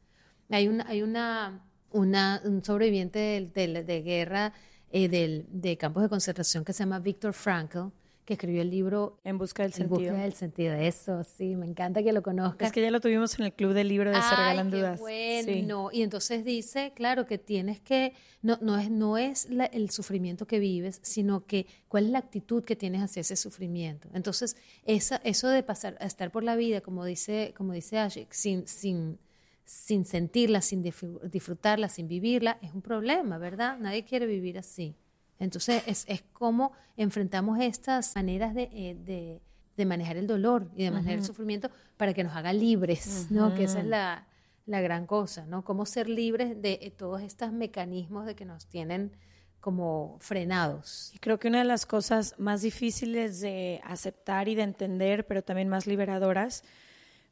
[0.50, 4.54] Hay una, hay una un sobreviviente de, de guerra
[4.92, 7.92] eh, del, de campos de concentración que se llama Viktor Frankl,
[8.26, 10.00] que escribió el libro En busca del sentido.
[10.00, 12.68] En busca del sentido, eso, sí, me encanta que lo conozcas.
[12.68, 15.00] Es que ya lo tuvimos en el club del libro de Se Regalan Dudas.
[15.00, 20.48] Bueno, y entonces dice, claro, que tienes que, no, no es, no es el sufrimiento
[20.48, 24.10] que vives, sino que cuál es la actitud que tienes hacia ese sufrimiento.
[24.14, 24.56] Entonces,
[24.86, 28.68] esa, eso de pasar a estar por la vida, como dice, como dice Ashik, sin,
[28.68, 29.20] sin
[29.66, 33.78] sin sentirla, sin disfrutarla, sin vivirla, es un problema, ¿verdad?
[33.80, 34.96] Nadie quiere vivir así.
[35.44, 39.42] Entonces, es, es como enfrentamos estas maneras de, eh,
[39.76, 43.54] de, manejar el dolor y de manejar el sufrimiento para que nos haga libres, ¿no?
[43.54, 44.28] Que esa es la,
[44.66, 45.64] la, gran cosa, ¿no?
[45.64, 49.12] Cómo ser libres de eh, todos estos mecanismos de que nos tienen
[49.60, 51.12] como frenados.
[51.14, 55.42] Y creo que una de las cosas más difíciles de aceptar y de entender, pero
[55.44, 56.64] también más liberadoras,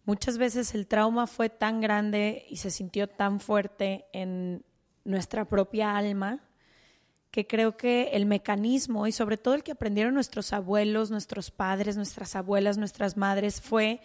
[0.03, 4.65] Muchas veces el trauma fue tan grande y se sintió tan fuerte en
[5.03, 6.39] nuestra propia alma
[7.31, 11.95] que creo que el mecanismo y sobre todo el que aprendieron nuestros abuelos, nuestros padres,
[11.95, 14.01] nuestras abuelas, nuestras madres fue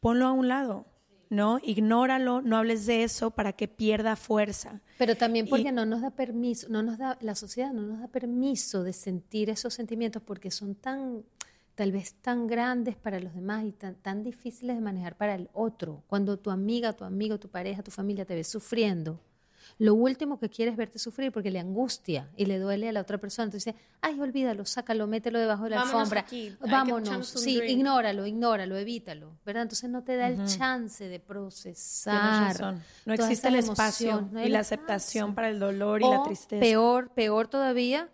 [0.00, 0.84] ponlo a un lado,
[1.30, 1.60] ¿no?
[1.62, 4.80] Ignóralo, no hables de eso para que pierda fuerza.
[4.98, 8.08] Pero también porque no nos da permiso, no nos da la sociedad no nos da
[8.08, 11.24] permiso de sentir esos sentimientos porque son tan
[11.76, 15.50] tal vez tan grandes para los demás y tan, tan difíciles de manejar para el
[15.52, 16.02] otro.
[16.08, 19.20] Cuando tu amiga, tu amigo, tu pareja, tu familia te ve sufriendo,
[19.78, 23.00] lo último que quiere es verte sufrir porque le angustia y le duele a la
[23.00, 23.44] otra persona.
[23.44, 26.24] Entonces dice, ay, olvídalo, sácalo, mételo debajo de la alfombra.
[26.60, 29.62] Vámonos, sí, ignóralo, ignóralo, evítalo, ¿verdad?
[29.62, 32.80] Entonces no te da el chance de procesar.
[33.04, 36.60] No existe el espacio y la aceptación para el dolor y la tristeza.
[36.60, 38.08] Peor, peor todavía,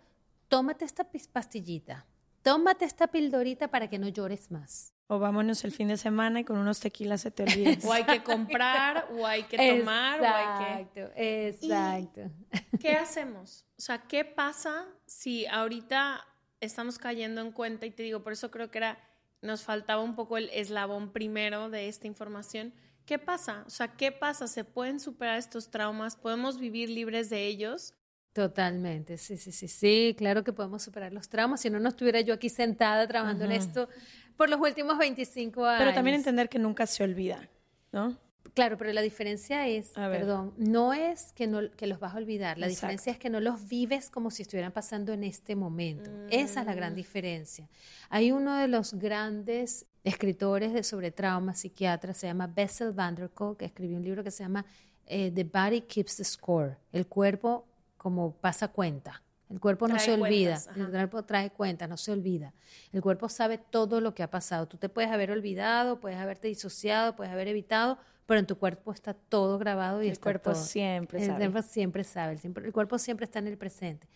[0.49, 2.05] tómate esta pastillita
[2.43, 4.92] tómate esta pildorita para que no llores más.
[5.07, 7.77] O vámonos el fin de semana y con unos tequilas se te olvida.
[7.87, 11.47] o hay que comprar, o hay que tomar, o hay que...
[11.47, 12.31] Exacto,
[12.79, 13.65] ¿Qué hacemos?
[13.77, 16.25] O sea, ¿qué pasa si ahorita
[16.61, 17.85] estamos cayendo en cuenta?
[17.85, 18.97] Y te digo, por eso creo que era,
[19.41, 22.73] nos faltaba un poco el eslabón primero de esta información.
[23.05, 23.65] ¿Qué pasa?
[23.67, 24.47] O sea, ¿qué pasa?
[24.47, 26.15] ¿Se pueden superar estos traumas?
[26.15, 27.93] ¿Podemos vivir libres de ellos?
[28.33, 32.19] Totalmente, sí, sí, sí, sí, claro que podemos superar los traumas, si no, no estuviera
[32.21, 33.89] yo aquí sentada trabajando en esto
[34.37, 35.79] por los últimos 25 años.
[35.79, 37.49] Pero también entender que nunca se olvida,
[37.91, 38.17] ¿no?
[38.53, 42.59] Claro, pero la diferencia es, perdón, no es que, no, que los vas a olvidar,
[42.59, 46.11] la diferencia es que no los vives como si estuvieran pasando en este momento.
[46.29, 46.95] Esa es la gran mm.
[46.95, 47.67] diferencia.
[48.09, 53.31] Hay uno de los grandes escritores de sobre trauma, psiquiatras, se llama Bessel van der
[53.31, 54.65] Kolk, que escribió un libro que se llama
[55.07, 57.65] eh, The Body Keeps the Score, el cuerpo
[57.97, 59.23] como pasa cuenta.
[59.53, 62.55] El cuerpo no se olvida, el cuerpo trae cuenta, no se olvida.
[62.91, 64.67] El cuerpo sabe todo lo que ha pasado.
[64.67, 68.91] Tú te puedes haber olvidado, puedes haberte disociado, puedes haber evitado, pero en tu cuerpo
[68.91, 71.45] está todo grabado y el cuerpo siempre el sabe.
[71.45, 74.07] El cuerpo siempre sabe, el cuerpo siempre está en el presente.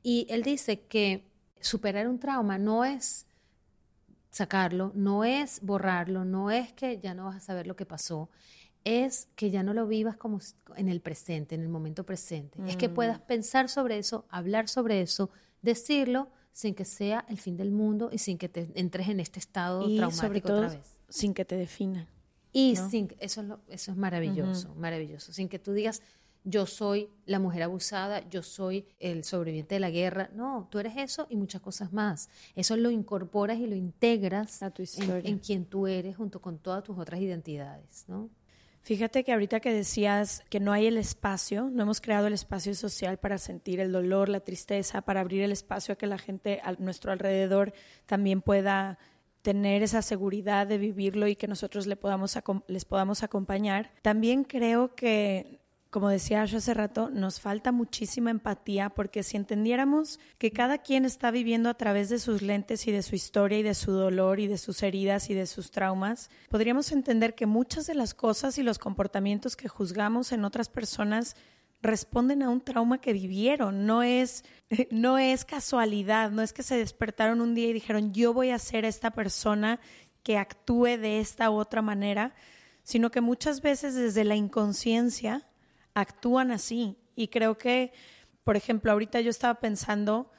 [0.00, 1.26] Y él dice que
[1.60, 3.26] superar un trauma no es
[4.30, 8.30] sacarlo, no es borrarlo, no es que ya no vas a saber lo que pasó,
[8.84, 10.38] es que ya no lo vivas como
[10.76, 12.58] en el presente, en el momento presente.
[12.66, 12.94] Es que Mm.
[12.94, 15.30] puedas pensar sobre eso, hablar sobre eso,
[15.62, 19.38] decirlo sin que sea el fin del mundo y sin que te entres en este
[19.40, 20.96] estado Y traumático sobre todo, otra vez.
[21.08, 22.08] sin que te defina.
[22.52, 22.90] Y ¿no?
[22.90, 25.32] sin, eso, es lo- eso es maravilloso, maravilloso.
[25.32, 26.00] Sin que tú digas,
[26.44, 30.28] yo soy la mujer abusada, yo soy el sobreviviente de la guerra.
[30.34, 32.28] No, tú eres eso y muchas cosas más.
[32.54, 36.58] Eso lo incorporas y lo integras A tu en, en quien tú eres junto con
[36.58, 38.28] todas tus otras identidades, ¿no?
[38.84, 42.74] Fíjate que ahorita que decías que no hay el espacio, no hemos creado el espacio
[42.74, 46.60] social para sentir el dolor, la tristeza, para abrir el espacio a que la gente
[46.62, 47.72] a nuestro alrededor
[48.04, 48.98] también pueda
[49.40, 53.90] tener esa seguridad de vivirlo y que nosotros le podamos les podamos acompañar.
[54.02, 55.63] También creo que,
[55.94, 61.04] como decía yo hace rato, nos falta muchísima empatía porque si entendiéramos que cada quien
[61.04, 64.40] está viviendo a través de sus lentes y de su historia y de su dolor
[64.40, 68.58] y de sus heridas y de sus traumas, podríamos entender que muchas de las cosas
[68.58, 71.36] y los comportamientos que juzgamos en otras personas
[71.80, 74.42] responden a un trauma que vivieron, no es,
[74.90, 78.58] no es casualidad, no es que se despertaron un día y dijeron yo voy a
[78.58, 79.78] ser esta persona
[80.24, 82.34] que actúe de esta u otra manera,
[82.82, 85.46] sino que muchas veces desde la inconsciencia
[85.94, 86.98] actúan así.
[87.16, 87.92] Y creo que,
[88.42, 90.30] por ejemplo, ahorita yo estaba pensando,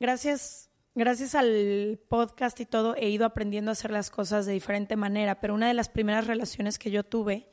[0.00, 4.96] gracias, gracias al podcast y todo, he ido aprendiendo a hacer las cosas de diferente
[4.96, 7.48] manera, pero una de las primeras relaciones que yo tuve,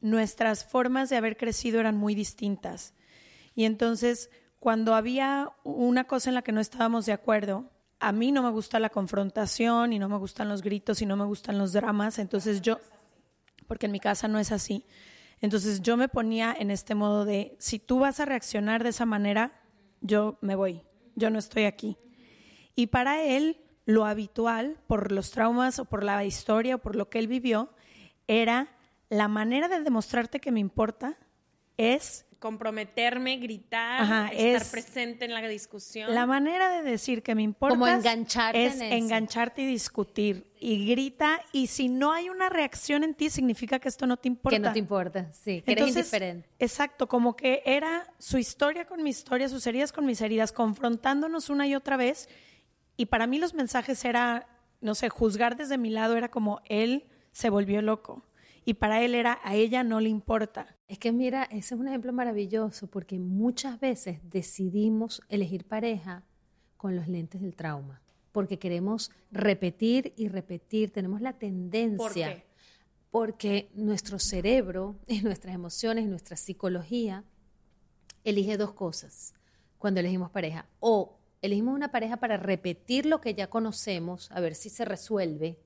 [0.00, 2.94] nuestras formas de haber crecido eran muy distintas.
[3.54, 8.32] Y entonces, cuando había una cosa en la que no estábamos de acuerdo, a mí
[8.32, 11.58] no me gusta la confrontación y no me gustan los gritos y no me gustan
[11.58, 12.80] los dramas, entonces yo,
[13.66, 14.86] porque en mi casa no es así,
[15.40, 19.06] entonces yo me ponía en este modo de, si tú vas a reaccionar de esa
[19.06, 19.52] manera,
[20.00, 20.82] yo me voy,
[21.16, 21.96] yo no estoy aquí.
[22.74, 27.08] Y para él, lo habitual, por los traumas o por la historia o por lo
[27.08, 27.70] que él vivió,
[28.26, 28.68] era
[29.08, 31.18] la manera de demostrarte que me importa
[31.76, 36.12] es Comprometerme, gritar, Ajá, estar es- presente en la discusión.
[36.14, 38.94] La manera de decir que me importa Como engancharte es en eso.
[38.96, 40.46] engancharte y discutir.
[40.58, 44.28] Y grita, y si no hay una reacción en ti, significa que esto no te
[44.28, 44.56] importa.
[44.56, 46.48] Que no te importa, sí, que eres Entonces, indiferente.
[46.58, 51.50] Exacto, como que era su historia con mi historia, sus heridas con mis heridas, confrontándonos
[51.50, 52.28] una y otra vez.
[52.96, 54.46] Y para mí los mensajes era,
[54.80, 58.22] no sé, juzgar desde mi lado era como él se volvió loco.
[58.64, 60.76] Y para él era, a ella no le importa.
[60.86, 66.24] Es que mira, ese es un ejemplo maravilloso porque muchas veces decidimos elegir pareja
[66.76, 68.02] con los lentes del trauma,
[68.32, 72.44] porque queremos repetir y repetir, tenemos la tendencia, ¿Por qué?
[73.10, 77.24] porque nuestro cerebro y nuestras emociones y nuestra psicología
[78.24, 79.34] elige dos cosas
[79.78, 84.54] cuando elegimos pareja, o elegimos una pareja para repetir lo que ya conocemos, a ver
[84.54, 85.58] si se resuelve,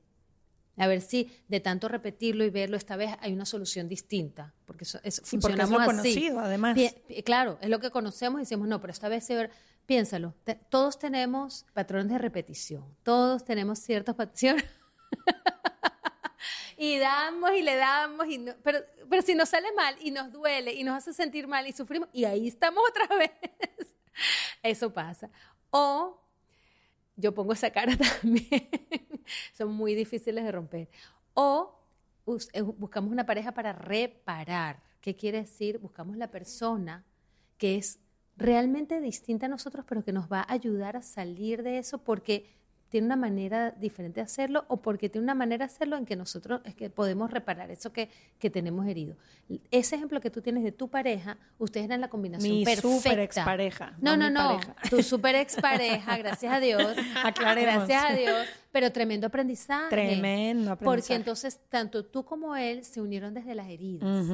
[0.76, 4.84] a ver si de tanto repetirlo y verlo esta vez hay una solución distinta, porque
[4.84, 5.86] eso, eso Sí, porque es lo así.
[5.86, 6.76] conocido, además.
[7.24, 9.50] Claro, es lo que conocemos y decimos, no, pero esta vez se
[9.86, 14.64] piénsalo, te- todos tenemos patrones de repetición, todos tenemos ciertos patrones.
[16.76, 20.32] y damos y le damos, y no- pero, pero si nos sale mal y nos
[20.32, 23.30] duele y nos hace sentir mal y sufrimos, y ahí estamos otra vez.
[24.62, 25.30] Eso pasa.
[25.70, 26.20] O
[27.16, 28.68] yo pongo esa cara también.
[29.52, 30.88] Son muy difíciles de romper.
[31.34, 31.78] O
[32.52, 34.82] eh, buscamos una pareja para reparar.
[35.00, 35.78] ¿Qué quiere decir?
[35.78, 37.04] Buscamos la persona
[37.58, 38.00] que es
[38.36, 42.50] realmente distinta a nosotros, pero que nos va a ayudar a salir de eso porque
[42.94, 46.14] tiene una manera diferente de hacerlo o porque tiene una manera de hacerlo en que
[46.14, 49.16] nosotros es que podemos reparar eso que, que tenemos herido.
[49.72, 52.88] Ese ejemplo que tú tienes de tu pareja, ustedes eran la combinación Mi perfecta.
[52.88, 54.74] super expareja, No, no no, mi no.
[54.90, 56.96] Tu super expareja, gracias a Dios.
[57.24, 57.88] Aclaremos.
[57.88, 58.46] Gracias a Dios.
[58.74, 59.88] Pero tremendo aprendizaje.
[59.88, 61.14] Tremendo Porque aprendizaje.
[61.14, 64.26] entonces tanto tú como él se unieron desde las heridas.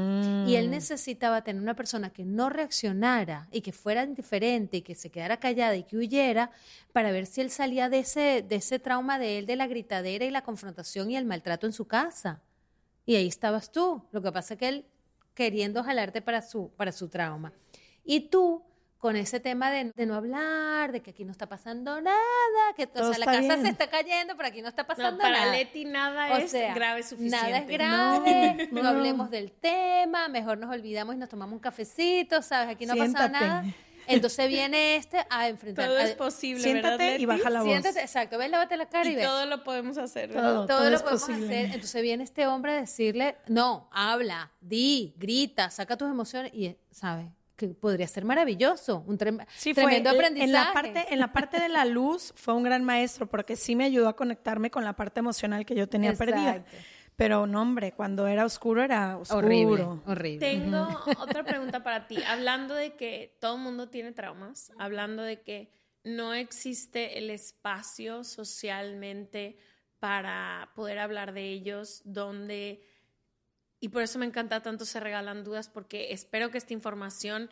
[0.48, 4.94] Y él necesitaba tener una persona que no reaccionara y que fuera indiferente y que
[4.94, 6.52] se quedara callada y que huyera
[6.94, 10.24] para ver si él salía de ese, de ese trauma de él, de la gritadera
[10.24, 12.40] y la confrontación y el maltrato en su casa.
[13.04, 14.02] Y ahí estabas tú.
[14.10, 14.86] Lo que pasa es que él
[15.34, 17.52] queriendo jalarte para su, para su trauma.
[18.06, 18.62] Y tú
[19.00, 22.18] con ese tema de, de no hablar, de que aquí no está pasando nada,
[22.76, 23.62] que o Todo sea, la casa bien.
[23.62, 25.52] se está cayendo, pero aquí no está pasando No, para nada.
[25.52, 27.36] Leti nada O es sea, grave suficiente.
[27.36, 28.88] Nada es grave, no, No, no.
[28.90, 32.68] hablemos del tema, mejor nos olvidamos y nos tomamos un cafecito, ¿sabes?
[32.76, 33.44] Aquí no ha pasado Siéntate.
[33.46, 33.64] nada.
[34.06, 35.86] Entonces viene este a enfrentar.
[35.86, 37.26] Todo es posible, Siéntate ¿verdad, y Leti?
[37.26, 37.68] baja la voz.
[37.70, 39.24] Siéntate, exacto, ves, lávate la cara y, Y ves.
[39.24, 40.28] todo lo podemos hacer.
[40.28, 40.42] ¿verdad?
[40.54, 40.66] Todo.
[40.66, 41.46] Todo lo es podemos posible.
[41.46, 41.64] hacer.
[41.74, 47.26] Entonces viene este hombre a decirle, no, habla, di, grita, saca tus emociones y, ¿sabes?
[47.68, 50.44] Que podría ser maravilloso, un trem- Sí, fue tremendo el- aprendizaje.
[50.46, 53.76] En la, parte, en la parte de la luz fue un gran maestro porque sí
[53.76, 56.56] me ayudó a conectarme con la parte emocional que yo tenía perdida.
[56.56, 56.76] Exacto.
[57.16, 59.38] Pero no, hombre, cuando era oscuro era oscuro.
[59.46, 60.38] horrible, horrible.
[60.38, 60.88] Tengo
[61.18, 62.16] otra pregunta para ti.
[62.26, 65.70] Hablando de que todo el mundo tiene traumas, hablando de que
[66.02, 69.58] no existe el espacio socialmente
[69.98, 72.82] para poder hablar de ellos, donde...
[73.80, 77.50] Y por eso me encanta tanto se regalan dudas, porque espero que esta información,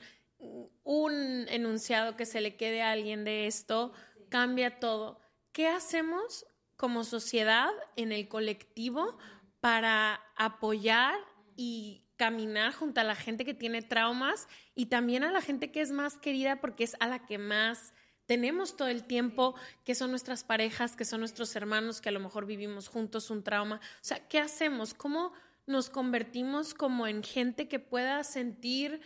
[0.85, 3.93] un enunciado que se le quede a alguien de esto,
[4.29, 5.21] cambia todo.
[5.53, 9.19] ¿Qué hacemos como sociedad, en el colectivo,
[9.61, 11.17] para apoyar
[11.57, 15.81] y caminar junto a la gente que tiene traumas y también a la gente que
[15.81, 17.93] es más querida porque es a la que más
[18.27, 22.21] tenemos todo el tiempo, que son nuestras parejas, que son nuestros hermanos, que a lo
[22.21, 23.77] mejor vivimos juntos un trauma.
[23.77, 24.95] O sea, ¿qué hacemos?
[24.95, 25.33] ¿Cómo
[25.69, 29.01] nos convertimos como en gente que pueda sentir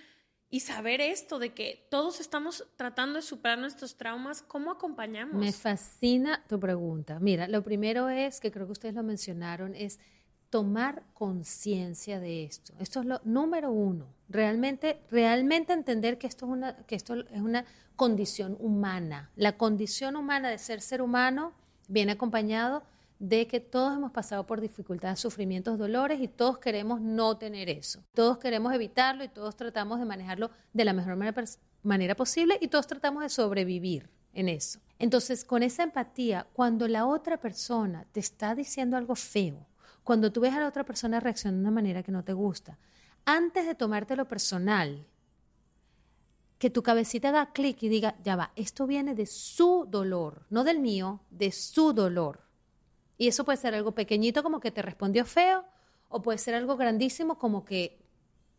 [0.49, 4.43] y saber esto de que todos estamos tratando de superar nuestros traumas?
[4.43, 5.35] ¿Cómo acompañamos?
[5.35, 7.19] Me fascina tu pregunta.
[7.21, 9.99] Mira, lo primero es, que creo que ustedes lo mencionaron, es
[10.51, 12.75] tomar conciencia de esto.
[12.79, 14.07] Esto es lo número uno.
[14.29, 17.65] Realmente, realmente entender que esto, es una, que esto es una
[17.97, 19.31] condición humana.
[19.35, 21.55] La condición humana de ser ser humano
[21.89, 22.83] viene acompañado
[23.23, 28.03] de que todos hemos pasado por dificultades, sufrimientos, dolores y todos queremos no tener eso.
[28.15, 31.17] Todos queremos evitarlo y todos tratamos de manejarlo de la mejor
[31.85, 34.81] manera, posible y todos tratamos de sobrevivir en eso.
[34.99, 39.69] Entonces, con esa empatía, cuando la otra persona te está diciendo algo feo,
[40.03, 42.77] cuando tú ves a la otra persona reaccionar de una manera que no te gusta,
[43.25, 45.07] antes de tomártelo personal,
[46.59, 50.65] que tu cabecita haga clic y diga, ya va, esto viene de su dolor, no
[50.65, 52.51] del mío, de su dolor.
[53.23, 55.65] Y eso puede ser algo pequeñito como que te respondió feo,
[56.09, 58.01] o puede ser algo grandísimo como que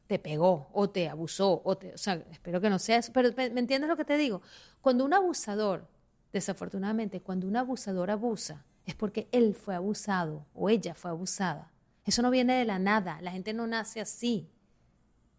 [0.07, 3.29] te pegó o te abusó, o, te, o sea, espero que no sea eso, pero
[3.35, 4.41] ¿me, me entiendes lo que te digo?
[4.79, 5.85] Cuando un abusador,
[6.31, 11.69] desafortunadamente, cuando un abusador abusa, es porque él fue abusado o ella fue abusada.
[12.05, 14.47] Eso no viene de la nada, la gente no nace así,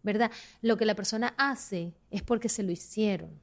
[0.03, 0.29] ¿verdad?
[0.61, 3.41] Lo que la persona hace es porque se lo hicieron.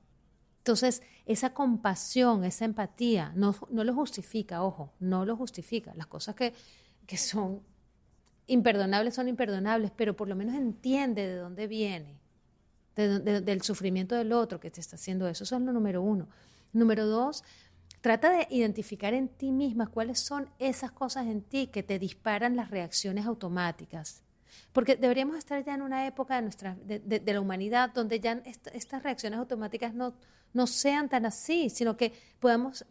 [0.62, 5.92] Entonces, esa compasión, esa empatía, no, no lo justifica, ojo, no lo justifica.
[5.96, 6.54] Las cosas que,
[7.04, 7.62] que son
[8.46, 12.20] imperdonables son imperdonables, pero por lo menos entiende de dónde viene,
[12.94, 15.42] de, de, del sufrimiento del otro que te está haciendo eso.
[15.42, 16.28] Eso es lo número uno.
[16.72, 17.42] Número dos,
[18.00, 22.54] trata de identificar en ti misma cuáles son esas cosas en ti que te disparan
[22.54, 24.22] las reacciones automáticas.
[24.72, 28.68] Porque deberíamos estar ya en una época de, nuestra, de, la humanidad donde ya est
[28.72, 30.14] estas reacciones automáticas no,
[30.52, 32.84] no sean tan así, sino que podamos,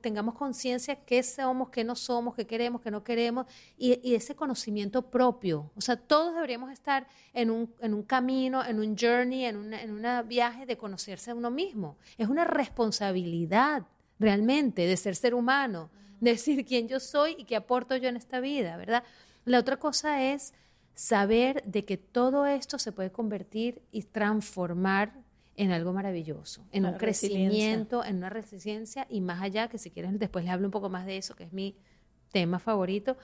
[0.00, 3.46] tengamos, conciencia qué somos, qué no somos, qué queremos, qué no queremos,
[3.76, 5.70] y, ese conocimiento propio.
[5.76, 9.74] O sea, todos deberíamos estar en un, en un camino, en un journey, en un
[9.74, 11.96] en viaje de conocerse a uno mismo.
[12.16, 13.86] Es una responsabilidad
[14.18, 15.90] realmente de ser ser humano,
[16.20, 19.02] de decir quién yo soy y qué aporto yo en esta vida, ¿verdad?
[19.44, 20.54] La otra cosa es
[20.94, 25.21] saber de que todo esto se puede convertir y transformar
[25.56, 30.18] en algo maravilloso, en un crecimiento, en una resiliencia y más allá, que si quieren
[30.18, 31.76] después les hablo un poco más de eso, que es mi
[32.30, 33.16] tema favorito,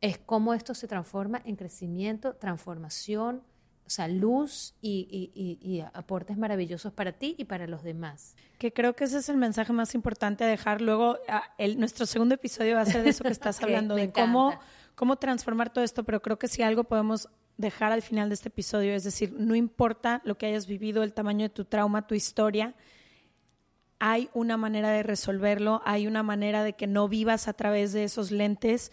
[0.00, 3.42] es cómo esto se transforma en crecimiento, transformación,
[3.86, 8.34] o sea, luz y, y, y, y, aportes maravillosos para ti y para los demás.
[8.58, 10.80] Que creo que ese es el mensaje más importante a dejar.
[10.80, 11.18] Luego,
[11.56, 14.58] el, nuestro segundo episodio va a ser de eso que estás hablando, de cómo,
[14.96, 18.48] cómo transformar todo esto, pero creo que si algo podemos dejar al final de este
[18.48, 22.14] episodio, es decir, no importa lo que hayas vivido, el tamaño de tu trauma, tu
[22.14, 22.74] historia,
[23.98, 28.04] hay una manera de resolverlo, hay una manera de que no vivas a través de
[28.04, 28.92] esos lentes,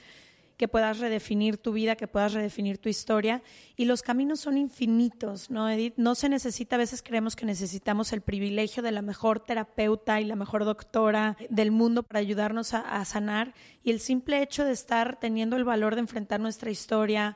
[0.55, 3.41] que puedas redefinir tu vida, que puedas redefinir tu historia.
[3.75, 5.95] Y los caminos son infinitos, ¿no, Edith?
[5.97, 10.25] No se necesita, a veces creemos que necesitamos el privilegio de la mejor terapeuta y
[10.25, 13.53] la mejor doctora del mundo para ayudarnos a, a sanar.
[13.83, 17.35] Y el simple hecho de estar teniendo el valor de enfrentar nuestra historia,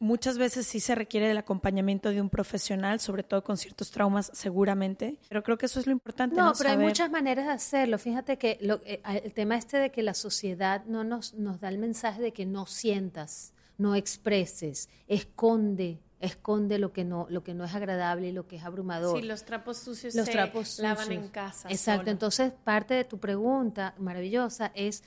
[0.00, 4.30] muchas veces sí se requiere del acompañamiento de un profesional, sobre todo con ciertos traumas,
[4.34, 5.18] seguramente.
[5.28, 6.34] Pero creo que eso es lo importante.
[6.34, 6.80] No, no pero Saber.
[6.80, 7.98] hay muchas maneras de hacerlo.
[7.98, 11.68] Fíjate que lo, eh, el tema este de que la sociedad no nos, nos da
[11.68, 17.54] el mensaje de que no sientas, no expreses, esconde esconde lo que no lo que
[17.54, 19.18] no es agradable y lo que es abrumador.
[19.18, 20.82] Sí, los trapos sucios los se trapos sucios.
[20.82, 21.70] lavan en casa.
[21.70, 22.02] Exacto.
[22.02, 22.10] Solo.
[22.10, 25.02] Entonces, parte de tu pregunta maravillosa es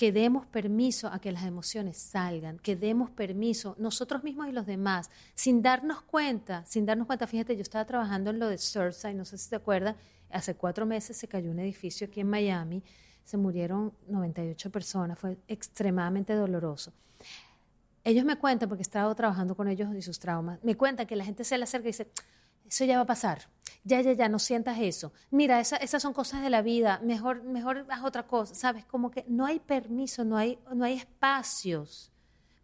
[0.00, 4.64] que demos permiso a que las emociones salgan, que demos permiso nosotros mismos y los
[4.64, 7.26] demás, sin darnos cuenta, sin darnos cuenta.
[7.26, 9.96] Fíjate, yo estaba trabajando en lo de Surfside, no sé si te acuerdas,
[10.30, 12.82] hace cuatro meses se cayó un edificio aquí en Miami,
[13.24, 16.94] se murieron 98 personas, fue extremadamente doloroso.
[18.02, 21.14] Ellos me cuentan, porque he estado trabajando con ellos y sus traumas, me cuentan que
[21.14, 22.10] la gente se le acerca y dice,
[22.66, 23.50] eso ya va a pasar.
[23.84, 25.12] Ya, ya, ya, no sientas eso.
[25.30, 27.00] Mira, esa- esas son cosas de la vida.
[27.02, 28.54] Mejor, mejor haz otra cosa.
[28.54, 28.84] ¿Sabes?
[28.84, 32.10] Como que no hay permiso, no hay, no hay espacios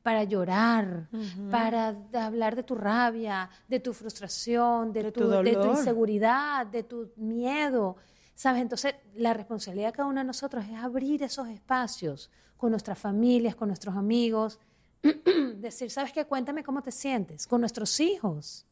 [0.02, 1.08] para llorar,
[1.50, 6.66] para hablar de tu rabia, de tu frustración, de, De tu, tu de tu inseguridad,
[6.66, 7.96] de tu miedo.
[8.34, 8.60] ¿Sabes?
[8.62, 13.56] Entonces, la responsabilidad de cada uno de nosotros es abrir esos espacios con nuestras familias,
[13.56, 14.60] con nuestros amigos.
[15.56, 16.24] Decir, ¿sabes qué?
[16.26, 17.46] Cuéntame cómo te sientes.
[17.46, 18.65] Con nuestros hijos.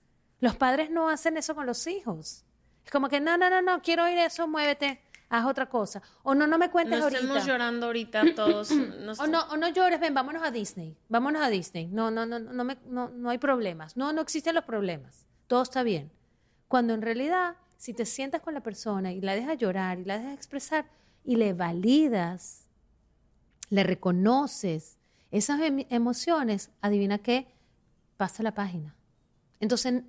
[0.45, 2.45] Los padres no hacen eso con los hijos.
[2.84, 6.03] Es como que, no, no, no, no, quiero oír eso, muévete, haz otra cosa.
[6.22, 7.20] O no, no me cuentes No ahorita.
[7.22, 8.70] estemos llorando ahorita todos.
[8.70, 10.97] no O no, o no llores, ven, vámonos a Disney.
[11.09, 11.86] Vámonos a Disney.
[11.86, 13.97] No, no, no, no, me- no, no hay problemas.
[13.97, 15.24] No, no existen los problemas.
[15.47, 16.11] Todo está bien.
[16.68, 20.18] Cuando en realidad, si te sientas con la persona y la dejas llorar y la
[20.18, 20.84] dejas expresar
[21.24, 22.66] y le validas,
[23.70, 24.99] le reconoces
[25.30, 27.47] esas em- emociones, adivina qué,
[28.18, 28.95] pasa la página.
[29.61, 30.03] Entonces,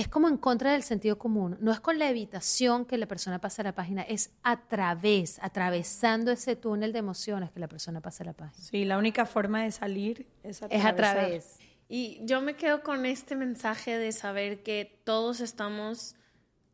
[0.00, 1.56] es como en contra del sentido común.
[1.60, 6.30] No es con la evitación que la persona pasa la página, es a través, atravesando
[6.30, 8.64] ese túnel de emociones que la persona pasa la página.
[8.64, 11.58] Sí, la única forma de salir es Es a través.
[11.88, 16.14] Y yo me quedo con este mensaje de saber que todos estamos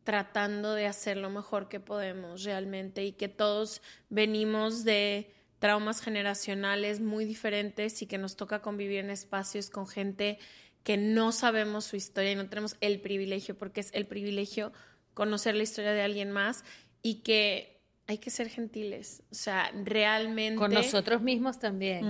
[0.05, 7.01] tratando de hacer lo mejor que podemos realmente y que todos venimos de traumas generacionales
[7.01, 10.39] muy diferentes y que nos toca convivir en espacios con gente
[10.87, 14.73] que no sabemos su historia y no tenemos el privilegio, porque es el privilegio
[15.15, 16.63] conocer la historia de alguien más
[17.03, 22.05] y que hay que ser gentiles, o sea, realmente Con nosotros mismos también.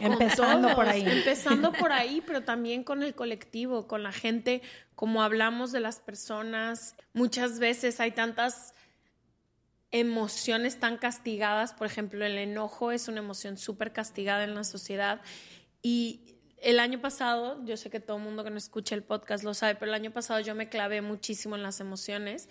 [0.00, 1.04] Empezando por todos, ahí.
[1.06, 4.62] Empezando por ahí, pero también con el colectivo, con la gente,
[4.94, 6.94] como hablamos de las personas.
[7.12, 8.72] Muchas veces hay tantas
[9.90, 15.20] emociones tan castigadas, por ejemplo, el enojo es una emoción súper castigada en la sociedad.
[15.82, 16.31] Y
[16.62, 19.52] el año pasado, yo sé que todo el mundo que no escucha el podcast lo
[19.52, 22.48] sabe, pero el año pasado yo me clavé muchísimo en las emociones.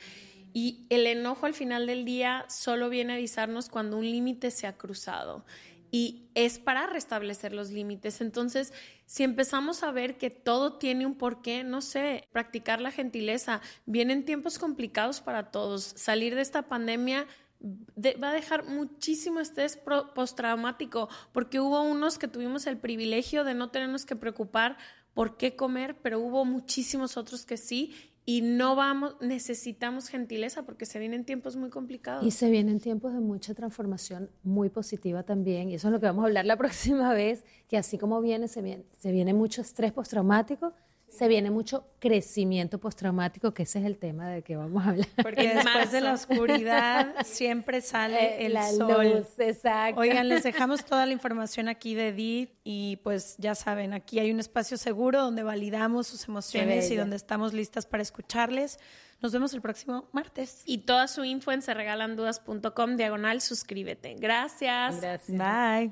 [0.53, 4.68] Y el enojo al final del día solo viene a avisarnos cuando un límite se
[4.68, 5.45] ha cruzado.
[5.91, 8.22] Y es para restablecer los límites.
[8.22, 8.74] Entonces,
[9.05, 14.26] si empezamos a ver que todo tiene un porqué, no sé, practicar la gentileza, vienen
[14.26, 15.84] tiempos complicados para todos.
[15.84, 17.28] Salir de esta pandemia
[17.62, 19.80] de- va a dejar muchísimo estrés
[20.16, 24.78] postraumático, porque hubo unos que tuvimos el privilegio de no tenernos que preocupar
[25.14, 27.93] por qué comer, pero hubo muchísimos otros que sí,
[28.24, 32.26] y no vamos, necesitamos gentileza porque se vienen tiempos muy complicados.
[32.26, 36.05] Y se vienen tiempos de mucha transformación muy positiva también, y eso es lo que
[36.05, 39.62] vamos a hablar la próxima vez, que así como viene, se viene, se viene mucho
[39.62, 40.74] estrés postraumático,
[41.12, 45.07] se viene mucho crecimiento postraumático, que ese es el tema del que vamos a hablar.
[45.22, 49.09] Porque después de la oscuridad siempre sale Eh, el la sol.
[49.18, 49.99] luz, exacto.
[49.99, 54.32] Oigan, les dejamos toda la información aquí de Edith y pues ya saben, aquí hay
[54.32, 58.80] un espacio seguro donde validamos sus emociones y donde estamos listas para escucharles.
[59.20, 60.64] Nos vemos el próximo martes.
[60.66, 64.16] Y toda su info en serregalandudas.com, diagonal, suscríbete.
[64.18, 65.01] Gracias.
[65.28, 65.91] Bye.